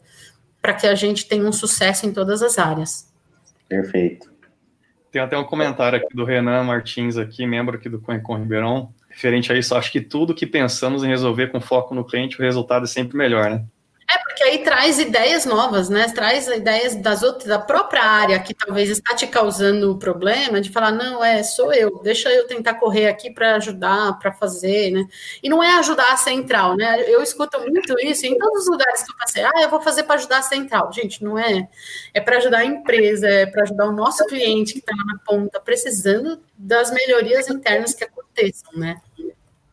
[0.63, 3.16] para que a gente tenha um sucesso em todas as áreas.
[3.69, 4.35] Perfeito.
[5.11, 9.53] Tem até um comentário aqui do Renan Martins, aqui, membro aqui do Coencon Ribeirão, referente
[9.53, 9.75] a isso.
[9.75, 13.17] Acho que tudo que pensamos em resolver com foco no cliente, o resultado é sempre
[13.17, 13.65] melhor, né?
[14.09, 16.07] É, porque aí traz ideias novas, né?
[16.15, 20.71] Traz ideias das outras, da própria área que talvez está te causando o problema, de
[20.71, 25.05] falar, não, é, sou eu, deixa eu tentar correr aqui para ajudar, para fazer, né?
[25.43, 27.03] E não é ajudar a central, né?
[27.09, 30.05] Eu escuto muito isso em todos os lugares que eu passei, ah, eu vou fazer
[30.05, 30.93] para ajudar a central.
[30.93, 31.69] Gente, não é.
[32.15, 35.61] É para ajudar a empresa, é para ajudar o nosso cliente que está na ponta,
[35.61, 38.97] precisando das melhorias internas que aconteçam, né?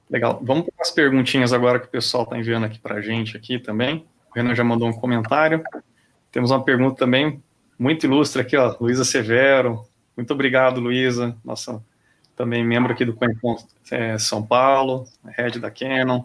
[0.10, 0.40] Legal.
[0.44, 3.60] Vamos para as perguntinhas agora que o pessoal está enviando aqui para a gente aqui
[3.60, 4.06] também.
[4.34, 5.64] O Renan já mandou um comentário.
[6.32, 7.42] Temos uma pergunta também
[7.78, 9.86] muito ilustre aqui, ó, Luísa Severo.
[10.18, 11.84] Muito obrigado, Luísa, nossa
[12.36, 13.56] também membro aqui do Coencon
[13.92, 15.06] é, São Paulo,
[15.38, 16.24] head da Canon.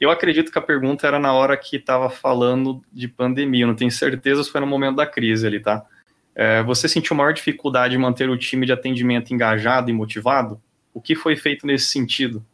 [0.00, 3.74] Eu acredito que a pergunta era na hora que estava falando de pandemia, eu não
[3.74, 5.84] tenho certeza se foi no momento da crise ali, tá?
[6.34, 10.60] É, você sentiu maior dificuldade em manter o time de atendimento engajado e motivado?
[10.94, 12.44] O que foi feito nesse sentido?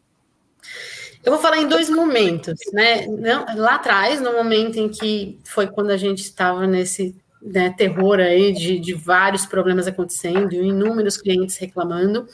[1.24, 3.06] Eu vou falar em dois momentos, né?
[3.06, 8.20] Não, lá atrás, no momento em que foi quando a gente estava nesse né, terror
[8.20, 12.26] aí de, de vários problemas acontecendo, inúmeros clientes reclamando.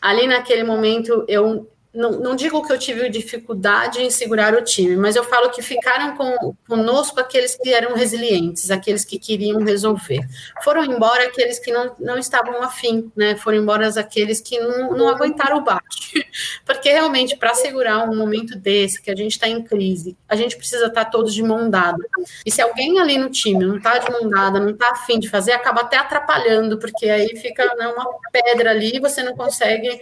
[0.00, 4.96] Ali naquele momento eu não, não, digo que eu tive dificuldade em segurar o time,
[4.96, 10.20] mas eu falo que ficaram com, conosco aqueles que eram resilientes, aqueles que queriam resolver.
[10.62, 13.34] Foram embora aqueles que não, não estavam afim, né?
[13.34, 16.24] Foram embora aqueles que não, não aguentaram o bate.
[16.64, 20.56] Porque realmente, para segurar um momento desse, que a gente está em crise, a gente
[20.56, 21.98] precisa estar tá todos de mão dada.
[22.46, 25.28] E se alguém ali no time não está de mão dada, não está afim de
[25.28, 30.00] fazer, acaba até atrapalhando, porque aí fica né, uma pedra ali e você não consegue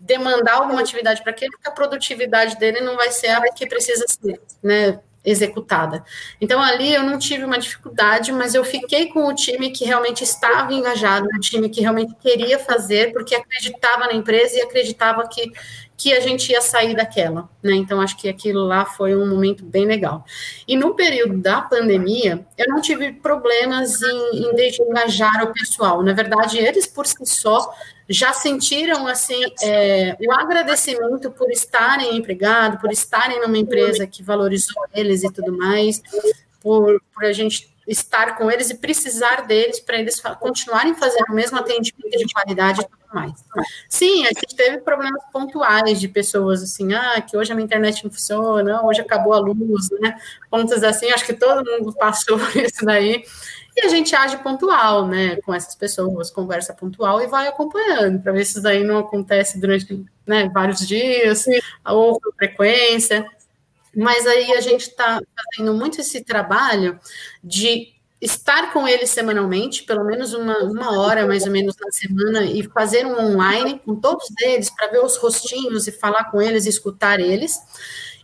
[0.00, 4.04] demandar alguma atividade para aquele, porque a produtividade dele não vai ser a que precisa
[4.08, 6.04] ser, né, executada.
[6.40, 10.22] Então ali eu não tive uma dificuldade, mas eu fiquei com o time que realmente
[10.22, 15.52] estava engajado, o time que realmente queria fazer, porque acreditava na empresa e acreditava que
[15.96, 17.74] que a gente ia sair daquela, né?
[17.74, 20.24] Então acho que aquilo lá foi um momento bem legal.
[20.68, 26.02] E no período da pandemia, eu não tive problemas em, em engajar o pessoal.
[26.02, 27.72] Na verdade, eles por si só
[28.08, 34.84] já sentiram assim é, o agradecimento por estarem empregados, por estarem numa empresa que valorizou
[34.94, 36.02] eles e tudo mais,
[36.62, 41.34] por, por a gente estar com eles e precisar deles para eles continuarem fazendo o
[41.34, 43.32] mesmo atendimento de qualidade e tudo mais.
[43.88, 48.04] Sim, a gente teve problemas pontuais de pessoas assim, ah, que hoje a minha internet
[48.04, 50.16] não funciona, hoje acabou a luz, né?
[50.50, 53.24] Pontos assim, acho que todo mundo passou por isso daí.
[53.76, 58.32] E a gente age pontual, né, com essas pessoas, conversa pontual e vai acompanhando, para
[58.32, 61.44] ver se isso daí não acontece durante né, vários dias,
[61.84, 63.26] ou com frequência.
[63.96, 67.00] Mas aí a gente está fazendo muito esse trabalho
[67.42, 72.44] de estar com eles semanalmente, pelo menos uma, uma hora mais ou menos na semana,
[72.44, 76.66] e fazer um online com todos eles para ver os rostinhos e falar com eles,
[76.66, 77.58] escutar eles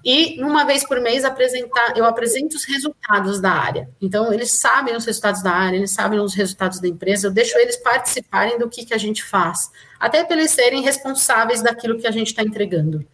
[0.04, 3.88] e uma vez por mês apresentar, eu apresento os resultados da área.
[4.00, 7.56] Então, eles sabem os resultados da área, eles sabem os resultados da empresa, eu deixo
[7.58, 9.70] eles participarem do que, que a gente faz,
[10.00, 13.06] até para eles serem responsáveis daquilo que a gente está entregando.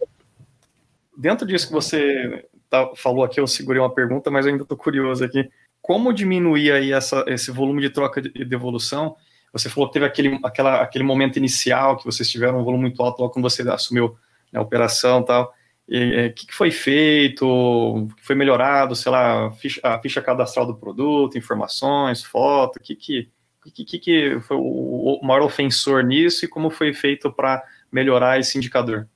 [1.18, 5.24] Dentro disso que você tá, falou aqui, eu segurei uma pergunta, mas ainda estou curioso
[5.24, 5.50] aqui.
[5.82, 9.16] Como diminuir aí essa, esse volume de troca de devolução?
[9.52, 13.02] Você falou que teve aquele, aquela, aquele momento inicial que vocês tiveram um volume muito
[13.02, 14.16] alto logo quando você assumiu
[14.52, 15.54] né, a operação e tal
[15.88, 19.98] o é, que, que, foi feito, o que foi melhorado, sei lá, a ficha, a
[19.98, 23.30] ficha, cadastral do produto, informações, foto, o que, que,
[23.72, 28.58] que, que foi o, o maior ofensor nisso e como foi feito para melhorar esse
[28.58, 29.08] indicador?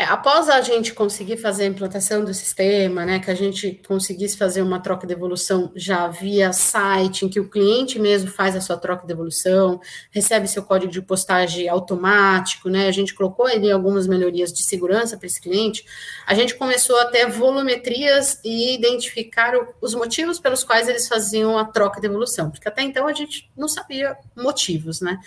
[0.00, 4.36] É, após a gente conseguir fazer a implantação do sistema, né, que a gente conseguisse
[4.36, 8.60] fazer uma troca de evolução já via site, em que o cliente mesmo faz a
[8.60, 9.80] sua troca de evolução,
[10.12, 15.16] recebe seu código de postagem automático, né, a gente colocou ali algumas melhorias de segurança
[15.16, 15.84] para esse cliente,
[16.24, 21.58] a gente começou a ter volumetrias e identificar o, os motivos pelos quais eles faziam
[21.58, 25.18] a troca de evolução, porque até então a gente não sabia motivos, né,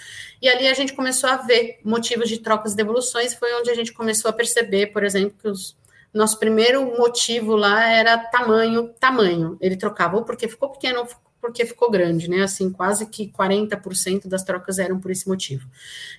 [0.41, 3.76] e ali a gente começou a ver motivos de trocas de evoluções, foi onde a
[3.76, 5.76] gente começou a perceber perceber, por exemplo, que os,
[6.14, 9.57] nosso primeiro motivo lá era tamanho, tamanho.
[9.62, 11.07] Ele trocava ou porque ficou pequeno ou
[11.39, 12.43] porque ficou grande, né?
[12.43, 15.68] Assim, quase que 40% das trocas eram por esse motivo.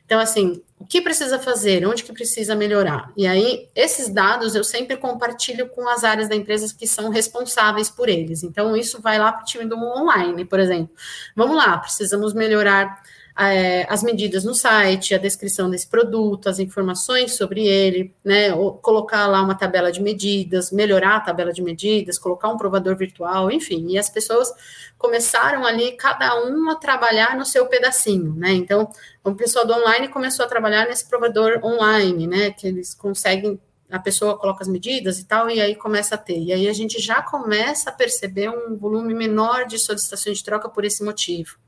[0.04, 1.86] Então, assim, o que precisa fazer?
[1.86, 3.12] Onde que precisa melhorar?
[3.16, 7.88] E aí, esses dados eu sempre compartilho com as áreas da empresa que são responsáveis
[7.88, 8.42] por eles.
[8.42, 10.92] Então, isso vai lá para o time do online, por exemplo.
[11.36, 13.00] Vamos lá, precisamos melhorar
[13.38, 18.54] é, as medidas no site, a descrição desse produto, as informações sobre ele, né?
[18.54, 22.96] Ou colocar lá uma tabela de medidas, melhorar a tabela de medidas, colocar um provador
[22.96, 23.86] virtual, enfim.
[23.88, 24.52] E as pessoas
[24.98, 28.52] começaram ali, cada um a trabalhar no seu pedacinho, né?
[28.52, 28.90] Então,
[29.24, 32.50] o pessoal do online começou a trabalhar nesse provador online, né?
[32.50, 33.58] Que eles conseguem
[33.90, 36.38] a pessoa coloca as medidas e tal, e aí começa a ter.
[36.38, 40.66] E aí a gente já começa a perceber um volume menor de solicitações de troca
[40.66, 41.58] por esse motivo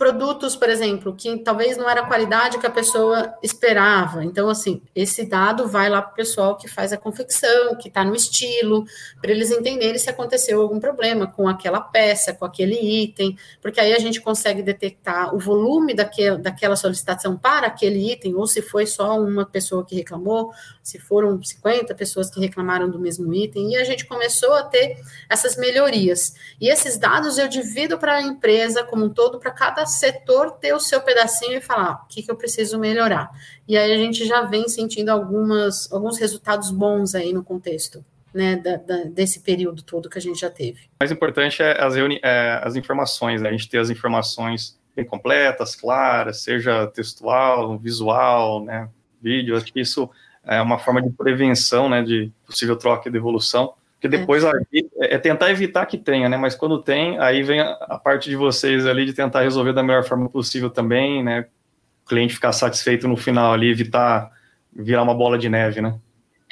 [0.00, 4.24] produtos, por exemplo, que talvez não era a qualidade que a pessoa esperava.
[4.24, 8.02] Então, assim, esse dado vai lá para o pessoal que faz a confecção, que está
[8.02, 8.86] no estilo,
[9.20, 13.92] para eles entenderem se aconteceu algum problema com aquela peça, com aquele item, porque aí
[13.92, 19.20] a gente consegue detectar o volume daquela solicitação para aquele item, ou se foi só
[19.20, 20.50] uma pessoa que reclamou,
[20.82, 24.96] se foram 50 pessoas que reclamaram do mesmo item, e a gente começou a ter
[25.28, 26.34] essas melhorias.
[26.58, 30.72] E esses dados eu divido para a empresa como um todo, para cada setor ter
[30.72, 33.30] o seu pedacinho e falar o que, que eu preciso melhorar.
[33.68, 38.04] E aí a gente já vem sentindo algumas, alguns resultados bons aí no contexto.
[38.32, 40.82] Né, da, da, desse período todo que a gente já teve.
[40.82, 43.48] O mais importante é as, é as informações, né?
[43.48, 48.88] a gente ter as informações bem completas, claras, seja textual, visual, né,
[49.20, 50.08] vídeo, acho que isso
[50.44, 54.18] é uma forma de prevenção, né, de possível troca e devolução, porque é.
[54.18, 55.14] depois é.
[55.14, 56.38] é tentar evitar que tenha, né?
[56.38, 59.82] Mas quando tem, aí vem a, a, parte de vocês ali de tentar resolver da
[59.82, 61.46] melhor forma possível também, né?
[62.02, 64.30] O cliente ficar satisfeito no final ali, evitar
[64.74, 65.98] virar uma bola de neve, né?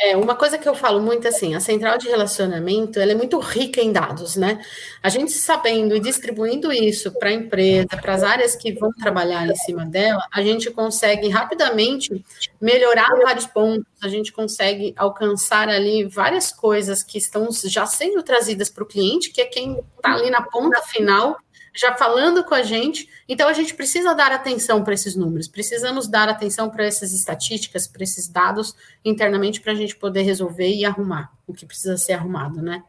[0.00, 3.36] É, uma coisa que eu falo muito assim, a central de relacionamento, ela é muito
[3.40, 4.60] rica em dados, né?
[5.02, 9.48] A gente sabendo e distribuindo isso para a empresa, para as áreas que vão trabalhar
[9.48, 12.24] em cima dela, a gente consegue rapidamente
[12.60, 18.70] melhorar vários pontos, a gente consegue alcançar ali várias coisas que estão já sendo trazidas
[18.70, 21.36] para o cliente, que é quem está ali na ponta final
[21.78, 23.08] já falando com a gente.
[23.28, 27.86] Então, a gente precisa dar atenção para esses números, precisamos dar atenção para essas estatísticas,
[27.86, 28.74] para esses dados
[29.04, 32.82] internamente, para a gente poder resolver e arrumar o que precisa ser arrumado, né?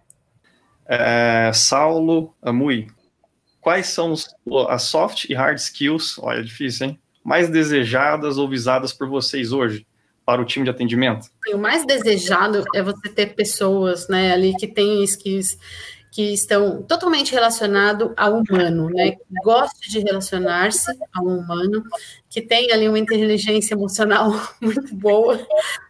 [0.88, 2.88] É, Saulo Amui,
[3.62, 4.28] quais são os,
[4.68, 7.00] as soft e hard skills, olha, é difícil, hein?
[7.24, 9.86] Mais desejadas ou visadas por vocês hoje?
[10.26, 11.28] para o time de atendimento?
[11.52, 15.58] O mais desejado é você ter pessoas né, ali que têm skills
[16.12, 19.12] que estão totalmente relacionados ao humano, né?
[19.12, 21.84] Que gosta de relacionar-se ao humano,
[22.30, 25.40] que tem ali uma inteligência emocional muito boa,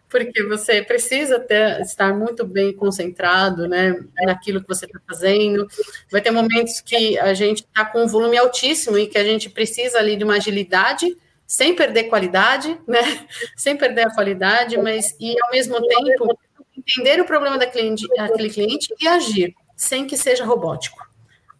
[0.08, 5.66] porque você precisa ter, estar muito bem concentrado, né, naquilo que você está fazendo.
[6.10, 9.48] Vai ter momentos que a gente está com um volume altíssimo e que a gente
[9.48, 11.16] precisa ali de uma agilidade,
[11.46, 13.00] sem perder qualidade, né,
[13.56, 16.38] sem perder a qualidade, mas e ao mesmo tempo
[16.76, 21.08] entender o problema daquele cliente e agir sem que seja robótico.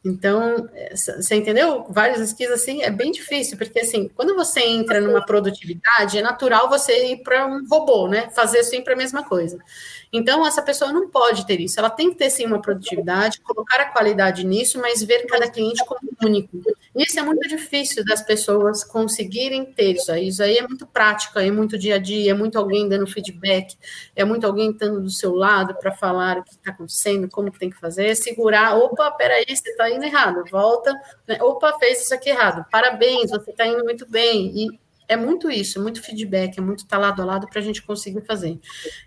[0.04, 1.84] Então, você entendeu?
[1.90, 6.70] Vários skills assim é bem difícil, porque assim, quando você entra numa produtividade, é natural
[6.70, 8.30] você ir para um robô, né?
[8.30, 9.58] Fazer sempre a mesma coisa.
[10.12, 11.78] Então, essa pessoa não pode ter isso.
[11.78, 15.84] Ela tem que ter sim uma produtividade, colocar a qualidade nisso, mas ver cada cliente
[15.84, 16.58] como único.
[16.94, 20.28] Isso é muito difícil das pessoas conseguirem ter isso aí.
[20.28, 23.76] Isso aí é muito prático, é muito dia a dia, é muito alguém dando feedback,
[24.16, 27.60] é muito alguém estando do seu lado para falar o que está acontecendo, como que
[27.60, 30.92] tem que fazer, segurar, opa, peraí, você está indo errado, volta,
[31.28, 31.38] né?
[31.40, 34.80] opa, fez isso aqui errado, parabéns, você está indo muito bem, e
[35.10, 37.62] é muito isso, é muito feedback, é muito estar tá lado a lado para a
[37.62, 38.60] gente conseguir fazer.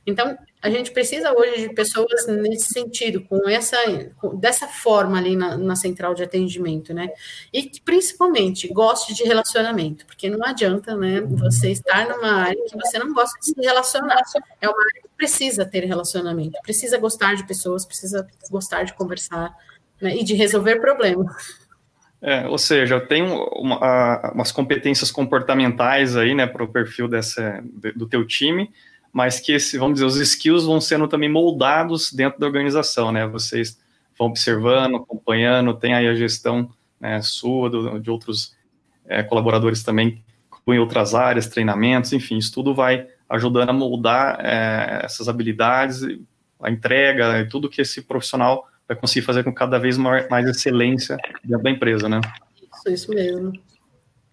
[0.05, 3.77] Então, a gente precisa hoje de pessoas nesse sentido, com essa,
[4.17, 7.07] com, dessa forma ali na, na, central de atendimento, né?
[7.53, 12.75] E que principalmente goste de relacionamento, porque não adianta, né, você estar numa área que
[12.77, 14.21] você não gosta de se relacionar.
[14.59, 19.55] É uma área que precisa ter relacionamento, precisa gostar de pessoas, precisa gostar de conversar
[20.01, 21.62] né, e de resolver problemas.
[22.25, 27.61] É, ou seja, tem uma, umas competências comportamentais aí, né, para o perfil dessa,
[27.93, 28.71] do teu time,
[29.11, 33.27] mas que esse, vamos dizer, os skills vão sendo também moldados dentro da organização, né?
[33.27, 33.77] Vocês
[34.17, 38.55] vão observando, acompanhando, tem aí a gestão né, sua, do, de outros
[39.05, 40.23] é, colaboradores também
[40.65, 46.01] em outras áreas, treinamentos, enfim, isso tudo vai ajudando a moldar é, essas habilidades,
[46.61, 51.17] a entrega tudo que esse profissional vai conseguir fazer com cada vez mais, mais excelência
[51.43, 52.21] dentro da empresa, né?
[52.61, 53.53] Isso, isso mesmo.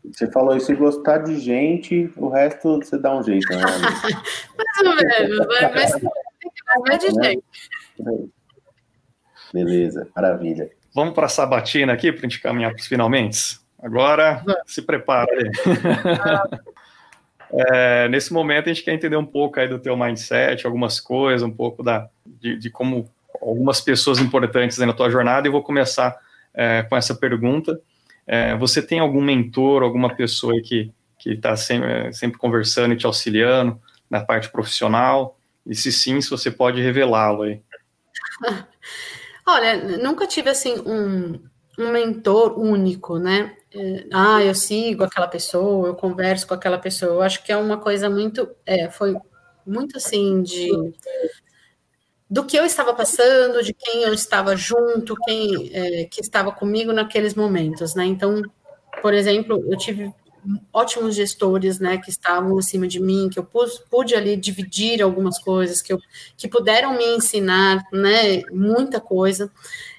[0.05, 3.61] Você falou isso, se gostar de gente, o resto você dá um jeito, né?
[4.57, 7.31] mais ou menos, mas tem que gostar de né?
[7.31, 7.45] gente.
[9.53, 10.71] Beleza, maravilha.
[10.95, 13.61] Vamos para a sabatina aqui para a gente caminhar para os finalmente?
[13.83, 15.51] Agora, se prepara aí.
[17.53, 21.47] é, nesse momento, a gente quer entender um pouco aí do teu mindset, algumas coisas,
[21.47, 23.09] um pouco da, de, de como
[23.41, 26.17] algumas pessoas importantes na tua jornada, e vou começar
[26.55, 27.81] é, com essa pergunta.
[28.27, 32.97] É, você tem algum mentor, alguma pessoa que que está sempre, é, sempre conversando e
[32.97, 35.39] te auxiliando na parte profissional?
[35.67, 37.61] E se sim, se você pode revelá-lo aí.
[39.47, 41.39] Olha, nunca tive assim um,
[41.79, 43.55] um mentor único, né?
[43.73, 47.13] É, ah, eu sigo aquela pessoa, eu converso com aquela pessoa.
[47.13, 49.15] Eu acho que é uma coisa muito, é, foi
[49.67, 50.71] muito assim de
[52.31, 56.93] do que eu estava passando, de quem eu estava junto, quem é, que estava comigo
[56.93, 58.05] naqueles momentos, né?
[58.05, 58.41] Então,
[59.03, 60.15] por exemplo, eu tive
[60.73, 65.39] ótimos gestores, né, que estavam acima de mim, que eu pude, pude, ali dividir algumas
[65.39, 66.01] coisas, que, eu,
[66.37, 69.51] que puderam me ensinar, né, muita coisa.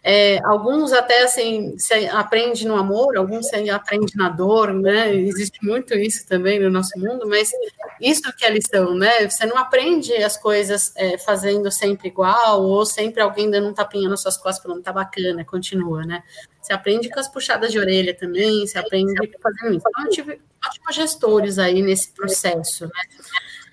[0.04, 5.60] É, alguns até, assim, se aprende no amor, alguns se aprende na dor, né, existe
[5.64, 7.52] muito isso também no nosso mundo, mas
[8.00, 12.64] isso que é a lição, né, você não aprende as coisas é, fazendo sempre igual,
[12.64, 16.24] ou sempre alguém dando um tapinha nas suas costas falando, tá bacana, continua, né,
[16.62, 19.86] você aprende com as puxadas de orelha também, você aprende fazendo isso.
[19.90, 20.31] Então, eu tive
[20.66, 22.92] ótimos gestores aí nesse processo, né?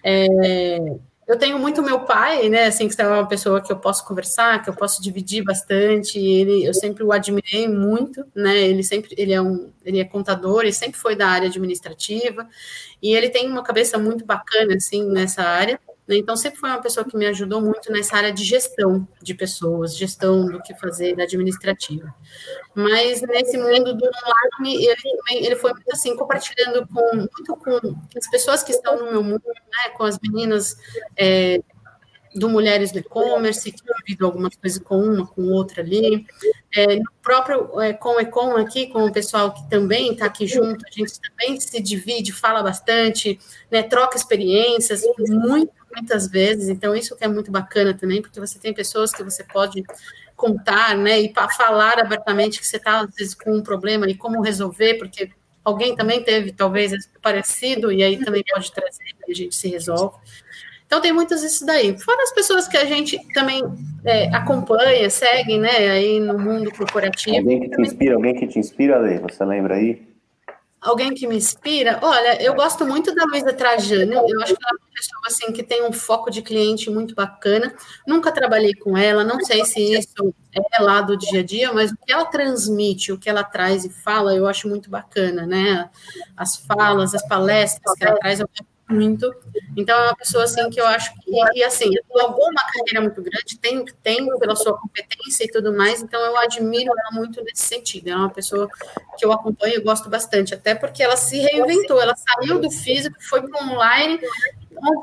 [0.05, 0.79] É,
[1.29, 4.63] eu tenho muito meu pai, né, assim, que é uma pessoa que eu posso conversar,
[4.63, 9.35] que eu posso dividir bastante, ele, eu sempre o admirei muito, né, ele sempre, ele
[9.35, 12.49] é um, ele é contador, ele sempre foi da área administrativa,
[13.03, 15.79] e ele tem uma cabeça muito bacana, assim, nessa área,
[16.09, 16.17] né?
[16.17, 19.97] Então, sempre foi uma pessoa que me ajudou muito nessa área de gestão de pessoas,
[19.97, 22.15] gestão do que fazer administrativa.
[22.75, 28.31] Mas nesse mundo do online, ele, ele foi muito assim, compartilhando com, muito com as
[28.31, 29.91] pessoas que estão no meu mundo, né?
[29.97, 30.77] com as meninas
[31.17, 31.61] é,
[32.35, 36.27] do Mulheres do E-Commerce, que vivido algumas coisas com uma, com outra ali.
[36.75, 40.47] É, no próprio é, com o Ecom aqui, com o pessoal que também está aqui
[40.47, 43.39] junto, a gente também se divide, fala bastante,
[43.71, 48.59] né, troca experiências, muito muitas vezes, então isso que é muito bacana também, porque você
[48.59, 49.83] tem pessoas que você pode
[50.37, 54.41] contar, né, e falar abertamente que você está, às vezes, com um problema e como
[54.41, 55.31] resolver, porque
[55.65, 60.17] alguém também teve, talvez, parecido, e aí também pode trazer e a gente se resolve.
[60.87, 61.99] Então tem muitas isso daí.
[61.99, 63.63] Fora as pessoas que a gente também
[64.05, 67.37] é, acompanha, segue, né, aí no mundo corporativo.
[67.37, 70.09] Alguém que te inspira, alguém que te inspira, Lê, você lembra aí?
[70.81, 71.99] Alguém que me inspira?
[72.01, 75.53] Olha, eu gosto muito da Luísa Trajano, eu acho que ela é uma pessoa assim,
[75.53, 77.75] que tem um foco de cliente muito bacana.
[78.07, 81.91] Nunca trabalhei com ela, não sei se isso é lá do dia a dia, mas
[81.91, 85.91] o que ela transmite, o que ela traz e fala, eu acho muito bacana, né?
[86.37, 88.49] As falas, as palestras que ela traz, eu
[88.89, 89.35] muito.
[89.77, 93.23] Então, é uma pessoa, assim, que eu acho que, e, assim, logou uma carreira muito
[93.23, 97.63] grande, tem, tem pela sua competência e tudo mais, então eu admiro ela muito nesse
[97.65, 98.09] sentido.
[98.09, 98.69] É uma pessoa
[99.19, 103.17] que eu acompanho e gosto bastante, até porque ela se reinventou, ela saiu do físico,
[103.21, 104.21] foi para online,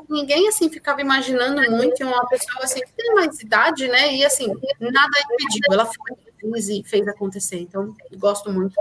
[0.08, 4.48] ninguém, assim, ficava imaginando muito, uma pessoa, assim, que tem mais idade, né, e, assim,
[4.80, 7.58] nada impediu, ela foi fez e fez acontecer.
[7.58, 8.74] Então, gosto muito.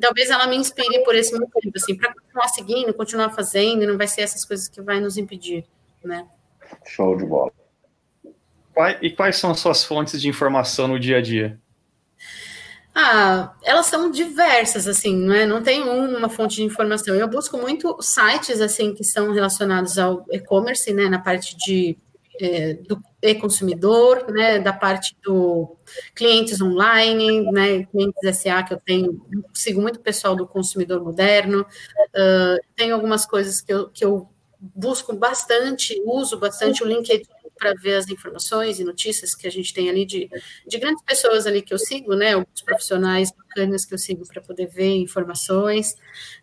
[0.00, 4.08] Talvez ela me inspire por esse motivo, assim, para continuar seguindo, continuar fazendo, não vai
[4.08, 5.64] ser essas coisas que vai nos impedir,
[6.04, 6.26] né?
[6.86, 7.52] Show de bola.
[9.00, 11.60] E quais são as suas fontes de informação no dia a dia?
[12.94, 15.46] Ah, elas são diversas, assim, não é?
[15.46, 17.14] Não tem uma fonte de informação.
[17.14, 21.96] Eu busco muito sites, assim, que são relacionados ao e-commerce, né, na parte de
[22.40, 25.76] é, do e-consumidor, né, da parte do
[26.14, 32.58] clientes online, né, clientes SA que eu tenho, sigo muito pessoal do consumidor moderno, uh,
[32.74, 37.94] tenho algumas coisas que eu, que eu busco bastante, uso bastante o LinkedIn para ver
[37.94, 40.28] as informações e notícias que a gente tem ali de,
[40.66, 42.32] de grandes pessoas ali que eu sigo, né?
[42.32, 45.94] Alguns profissionais bacanas que eu sigo para poder ver informações.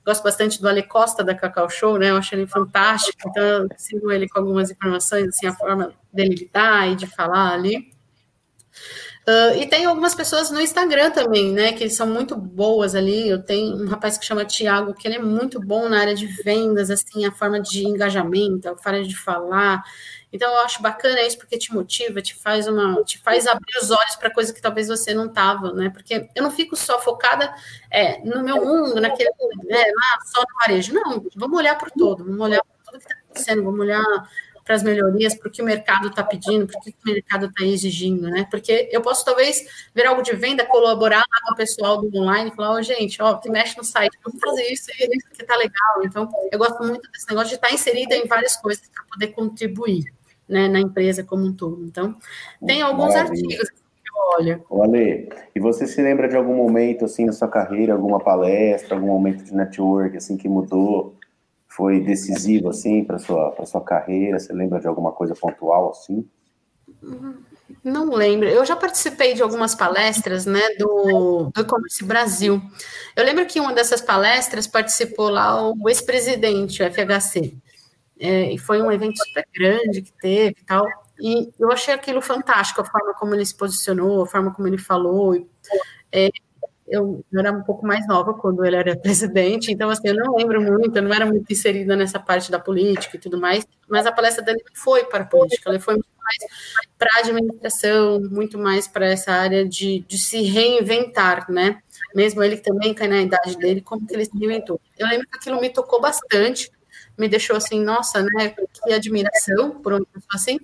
[0.06, 2.12] Gosto bastante do Ale Costa da Cacau Show, né?
[2.12, 6.36] Eu acho ele fantástico, então eu sigo ele com algumas informações, assim, a forma dele
[6.36, 7.92] lidar e de falar ali.
[9.30, 13.30] Uh, e tem algumas pessoas no Instagram também, né, que são muito boas ali.
[13.30, 16.26] Eu tenho um rapaz que chama Tiago, que ele é muito bom na área de
[16.26, 19.84] vendas, assim, a forma de engajamento, a forma de falar.
[20.34, 23.92] Então eu acho bacana isso porque te motiva, te faz uma, te faz abrir os
[23.92, 25.92] olhos para coisa que talvez você não tava, né?
[25.92, 27.54] Porque eu não fico só focada
[27.92, 29.30] é, no meu mundo, naquele,
[29.66, 30.92] né, lá só no varejo.
[30.92, 34.04] Não, vamos olhar para o todo, vamos olhar para tudo que está acontecendo, vamos olhar
[34.70, 37.48] para as melhorias, para o que o mercado está pedindo, para o que o mercado
[37.48, 38.46] está exigindo, né?
[38.52, 39.66] Porque eu posso talvez
[39.96, 43.20] ver algo de venda, colaborar com o pessoal do online e falar, ó, oh, gente,
[43.20, 46.04] ó, que mexe no site, vamos fazer isso, isso que tá legal.
[46.06, 50.04] Então, eu gosto muito desse negócio de estar inserida em várias coisas para poder contribuir,
[50.48, 51.84] né, na empresa como um todo.
[51.84, 52.16] Então,
[52.64, 53.42] tem alguns Maravilha.
[53.42, 53.70] artigos
[54.38, 54.62] olha.
[54.70, 59.08] Olha, e você se lembra de algum momento assim na sua carreira, alguma palestra, algum
[59.08, 61.16] momento de network assim que mudou
[61.80, 64.38] foi decisivo assim para sua para sua carreira?
[64.38, 66.28] Você lembra de alguma coisa pontual assim?
[67.82, 68.50] Não lembro.
[68.50, 72.62] Eu já participei de algumas palestras, né, do, do e-commerce Brasil.
[73.16, 77.56] Eu lembro que uma dessas palestras participou lá o ex-presidente, o FHC.
[78.20, 80.86] É, e foi um evento super grande que teve e tal.
[81.18, 84.78] E eu achei aquilo fantástico, a forma como ele se posicionou, a forma como ele
[84.78, 85.48] falou.
[86.12, 86.30] É,
[86.90, 90.62] eu, era um pouco mais nova quando ele era presidente, então assim, eu não lembro
[90.62, 94.12] muito, eu não era muito inserida nessa parte da política e tudo mais, mas a
[94.12, 96.38] palestra dele foi para a política, ela foi muito mais
[96.98, 101.82] para a administração, muito mais para essa área de, de se reinventar, né?
[102.16, 104.80] Mesmo ele também cai na idade dele, como que ele se reinventou.
[104.98, 106.72] Eu lembro que aquilo me tocou bastante,
[107.20, 110.58] me deixou assim, nossa, né, que admiração por uma pessoa assim,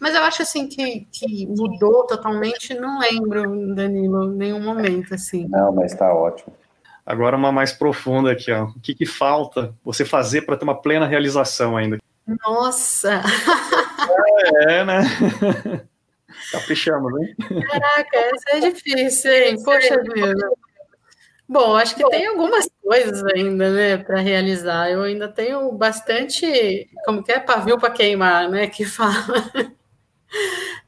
[0.00, 5.46] mas eu acho assim que, que mudou totalmente, não lembro, Danilo, nenhum momento assim.
[5.48, 6.52] Não, mas está ótimo.
[7.06, 8.64] Agora uma mais profunda aqui, ó.
[8.64, 11.98] O que, que falta você fazer para ter uma plena realização ainda?
[12.44, 13.22] Nossa!
[14.68, 15.02] É, né?
[16.50, 17.34] Caprichamos, né?
[17.70, 19.62] Caraca, essa é difícil, hein?
[19.64, 20.34] Poxa vida.
[21.52, 24.90] Bom, acho que tem algumas coisas ainda, né, para realizar.
[24.90, 29.42] Eu ainda tenho bastante, como que é, pavio para queimar, né, que fala.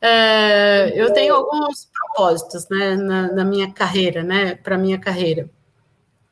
[0.00, 5.50] É, eu tenho alguns propósitos, né, na, na minha carreira, né, para minha carreira,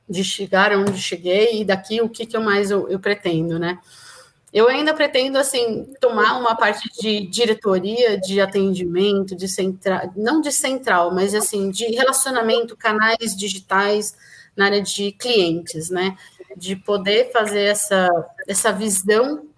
[0.09, 3.79] de chegar onde cheguei e daqui o que, que eu mais eu, eu pretendo, né.
[4.53, 10.53] Eu ainda pretendo, assim, tomar uma parte de diretoria, de atendimento, de central, não de
[10.53, 14.15] central, mas, assim, de relacionamento, canais digitais
[14.55, 16.17] na área de clientes, né?
[16.55, 18.11] De poder fazer essa,
[18.47, 19.49] essa visão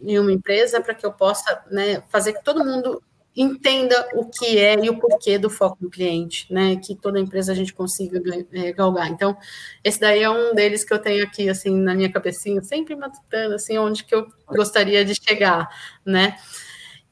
[0.00, 3.02] em uma empresa para que eu possa né, fazer que todo mundo
[3.36, 6.76] entenda o que é e o porquê do foco no cliente, né?
[6.76, 8.22] Que toda empresa a gente consiga
[8.52, 9.10] é, galgar.
[9.10, 9.36] Então,
[9.82, 13.54] esse daí é um deles que eu tenho aqui, assim, na minha cabecinha, sempre matutando,
[13.54, 15.68] assim, onde que eu gostaria de chegar,
[16.04, 16.36] né?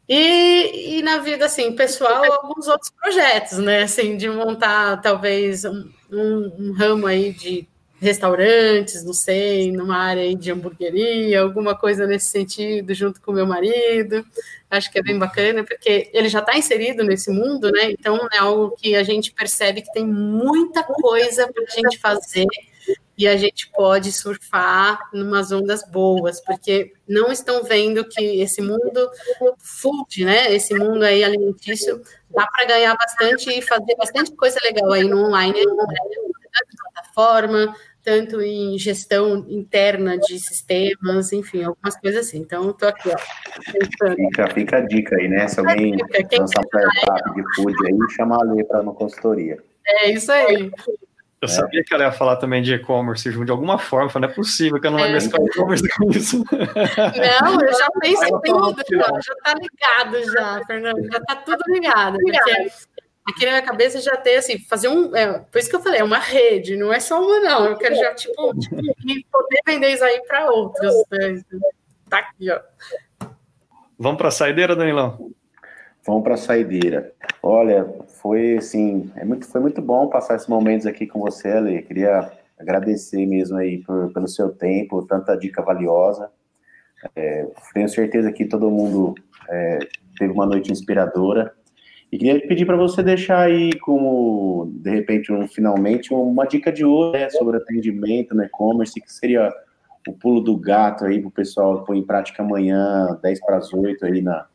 [0.09, 3.83] E, e na vida, assim, pessoal, alguns outros projetos, né?
[3.83, 7.68] Assim, de montar, talvez, um, um, um ramo aí de
[8.03, 14.27] restaurantes, não sei, numa área de hamburgueria, alguma coisa nesse sentido, junto com meu marido.
[14.69, 17.93] Acho que é bem bacana, porque ele já está inserido nesse mundo, né?
[17.93, 22.47] Então é algo que a gente percebe que tem muita coisa para a gente fazer
[23.17, 29.09] e a gente pode surfar numas ondas boas, porque não estão vendo que esse mundo
[29.59, 30.53] food, né?
[30.53, 35.25] Esse mundo aí alimentício dá para ganhar bastante e fazer bastante coisa legal aí no
[35.25, 35.73] online, né?
[37.13, 42.39] plataforma, tanto em gestão interna de sistemas, enfim, algumas coisas assim.
[42.39, 43.19] Então, estou aqui, ó.
[44.15, 45.47] Fica, fica a dica aí, né?
[45.49, 45.97] Se alguém
[46.39, 49.59] lançar um startup de food aí, chama a Lê para uma consultoria.
[49.87, 50.71] É isso aí.
[51.43, 51.49] Eu é.
[51.49, 54.81] sabia que ela ia falar também de e-commerce de alguma forma, falei, não é possível
[54.81, 55.03] que eu não é.
[55.03, 56.45] vai mesclar e-commerce com isso.
[56.53, 61.63] Não, eu já penso em tudo, já, já tá ligado já, Fernando, já tá tudo
[61.67, 62.71] ligado, porque
[63.27, 65.14] aqui na minha cabeça já tem assim, fazer um.
[65.14, 67.66] É, por isso que eu falei, é uma rede, não é só uma, não.
[67.66, 70.93] Eu quero já, tipo, tipo poder vender isso aí para outros.
[71.11, 71.43] Né?
[72.09, 72.61] Tá aqui, ó.
[73.99, 75.33] Vamos para a saideira, Danilão?
[76.05, 77.12] Vamos para a saideira.
[77.43, 77.87] Olha,
[78.20, 81.83] foi assim, é muito, foi muito bom passar esses momentos aqui com você, Ale.
[81.83, 86.31] Queria agradecer mesmo aí por, pelo seu tempo, tanta dica valiosa.
[87.14, 89.14] É, tenho certeza que todo mundo
[89.49, 89.79] é,
[90.18, 91.55] teve uma noite inspiradora.
[92.13, 96.85] E queria pedir para você deixar aí como, de repente, um, finalmente, uma dica de
[96.85, 99.51] ouro né, sobre atendimento no e-commerce, que seria
[100.07, 103.73] o pulo do gato aí para o pessoal pôr em prática amanhã, 10 para as
[103.73, 104.47] 8 aí na,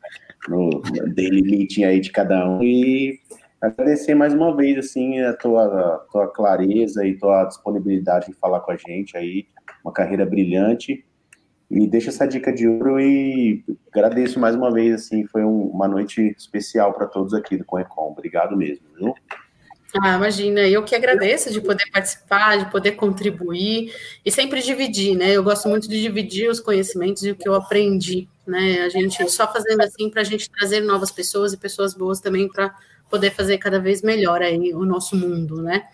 [0.48, 0.70] no
[1.14, 2.62] daily meeting aí de cada um.
[2.62, 3.18] E
[3.60, 8.60] agradecer mais uma vez, assim, a tua, a tua clareza e tua disponibilidade de falar
[8.60, 9.48] com a gente aí,
[9.84, 11.04] uma carreira brilhante.
[11.70, 13.62] E deixa essa dica de ouro e
[13.92, 18.10] agradeço mais uma vez, assim, foi um, uma noite especial para todos aqui do Conecom.
[18.10, 19.14] Obrigado mesmo, viu?
[20.02, 23.92] Ah, imagina, eu que agradeço de poder participar, de poder contribuir
[24.24, 25.32] e sempre dividir, né?
[25.32, 28.82] Eu gosto muito de dividir os conhecimentos e o que eu aprendi, né?
[28.82, 32.48] A gente só fazendo assim para a gente trazer novas pessoas e pessoas boas também
[32.48, 32.74] para
[33.10, 35.84] poder fazer cada vez melhor aí o nosso mundo, né?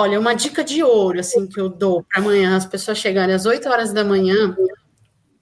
[0.00, 3.46] Olha, uma dica de ouro, assim, que eu dou para amanhã, as pessoas chegarem às
[3.46, 4.56] 8 horas da manhã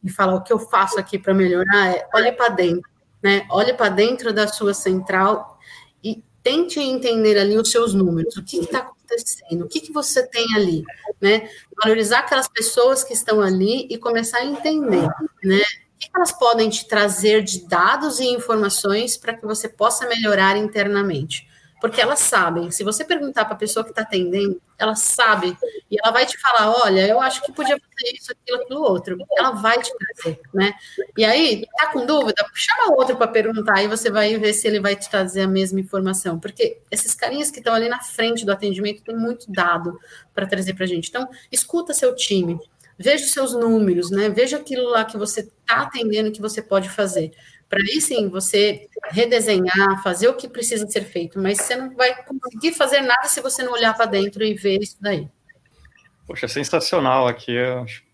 [0.03, 2.91] e falar o que eu faço aqui para melhorar, é olhe para dentro,
[3.23, 3.47] né?
[3.51, 5.59] Olhe para dentro da sua central
[6.03, 10.27] e tente entender ali os seus números, o que está acontecendo, o que, que você
[10.27, 10.83] tem ali,
[11.21, 11.51] né?
[11.85, 15.07] Valorizar aquelas pessoas que estão ali e começar a entender,
[15.45, 15.61] né?
[15.61, 20.57] O que elas podem te trazer de dados e informações para que você possa melhorar
[20.57, 21.46] internamente?
[21.81, 25.57] Porque elas sabem, se você perguntar para a pessoa que está atendendo, ela sabe,
[25.91, 29.17] e ela vai te falar: olha, eu acho que podia fazer isso, aquilo, aquilo outro.
[29.37, 30.73] Ela vai te trazer, né?
[31.17, 32.45] E aí, tá com dúvida?
[32.55, 35.79] Chama outro para perguntar, e você vai ver se ele vai te trazer a mesma
[35.79, 36.39] informação.
[36.41, 39.99] Porque esses carinhas que estão ali na frente do atendimento têm muito dado
[40.35, 41.09] para trazer para a gente.
[41.09, 42.59] Então, escuta seu time,
[42.99, 44.31] veja os seus números, né?
[44.31, 47.33] Veja aquilo lá que você está atendendo que você pode fazer.
[47.69, 52.15] Para aí sim você redesenhar, fazer o que precisa ser feito, mas você não vai
[52.25, 55.29] conseguir fazer nada se você não olhar para dentro e ver isso daí.
[56.27, 57.57] Poxa, sensacional aqui.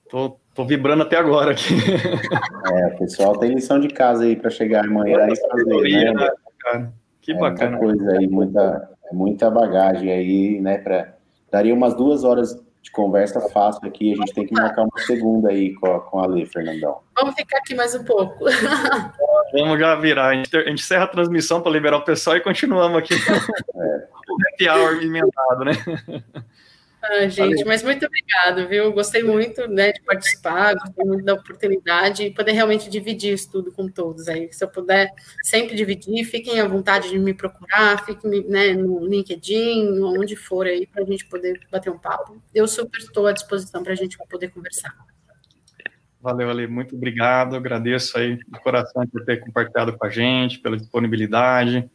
[0.04, 1.74] Estou tô, vibrando até agora aqui.
[2.64, 6.28] É, o pessoal tem lição de casa aí para chegar amanhã e fazer, né?
[6.60, 7.76] Cara, que é bacana.
[7.76, 10.78] Muita coisa aí, muita, muita bagagem aí, né?
[10.78, 11.12] Pra,
[11.50, 14.12] daria umas duas horas de conversa fácil aqui.
[14.12, 16.98] A gente tem que marcar uma segunda aí com a, com a Lê, Fernandão.
[17.22, 18.46] Vamos ficar aqui mais um pouco.
[19.54, 20.30] Vamos já virar.
[20.30, 23.14] A gente, a gente encerra a transmissão para liberar o pessoal e continuamos aqui.
[23.14, 24.08] É.
[24.28, 25.72] o happy hour emendado, né?
[27.00, 27.66] Ah, gente, Valeu.
[27.66, 28.92] mas muito obrigado, viu?
[28.92, 33.70] Gostei muito né, de participar, gostei muito da oportunidade e poder realmente dividir isso tudo
[33.70, 34.52] com todos aí.
[34.52, 35.08] Se eu puder
[35.44, 40.86] sempre dividir, fiquem à vontade de me procurar, fiquem né, no LinkedIn, onde for aí,
[40.88, 42.40] para a gente poder bater um papo.
[42.52, 44.94] Eu super estou à disposição para a gente poder conversar.
[46.22, 47.56] Valeu, Ali, muito obrigado.
[47.56, 51.90] Agradeço aí de coração por ter compartilhado com a gente, pela disponibilidade.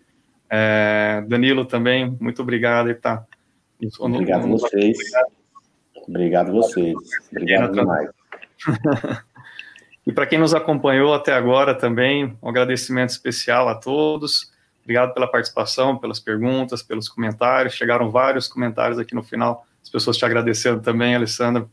[0.49, 2.93] É, Danilo também, muito obrigado.
[2.95, 3.25] Tá
[3.99, 4.97] Obrigado a vocês.
[6.05, 6.95] Obrigado a vocês.
[7.32, 8.09] Obrigado demais.
[10.05, 14.51] e para quem nos acompanhou até agora também, um agradecimento especial a todos.
[14.84, 17.75] Obrigado pela participação, pelas perguntas, pelos comentários.
[17.75, 21.65] Chegaram vários comentários aqui no final, as pessoas te agradecendo também, Alessandra.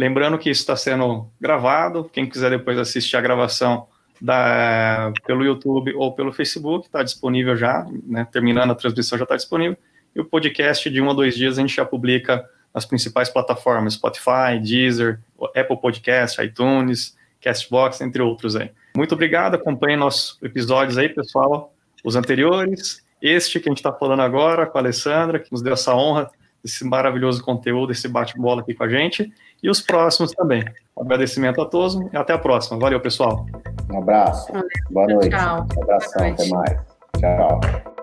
[0.00, 2.08] Lembrando que isso está sendo gravado.
[2.10, 3.86] Quem quiser depois assistir a gravação
[4.18, 8.26] da, pelo YouTube ou pelo Facebook, está disponível já, né?
[8.32, 9.76] terminando a transmissão já está disponível.
[10.16, 12.42] E o podcast de um a dois dias a gente já publica
[12.72, 15.20] nas principais plataformas, Spotify, Deezer,
[15.54, 18.70] Apple Podcast, iTunes, Castbox, entre outros aí.
[18.96, 24.20] Muito obrigado, acompanhe nossos episódios aí, pessoal, os anteriores, este que a gente está falando
[24.20, 26.30] agora com a Alessandra, que nos deu essa honra
[26.64, 29.30] desse maravilhoso conteúdo, esse bate-bola aqui com a gente,
[29.62, 30.64] e os próximos também.
[30.96, 32.78] Um agradecimento a todos e até a próxima.
[32.78, 33.46] Valeu, pessoal.
[33.90, 34.52] Um abraço.
[34.52, 34.68] Valeu.
[34.90, 35.30] Boa noite.
[35.30, 35.66] Tchau.
[35.76, 36.80] Um abração, até mais.
[37.18, 37.99] Tchau.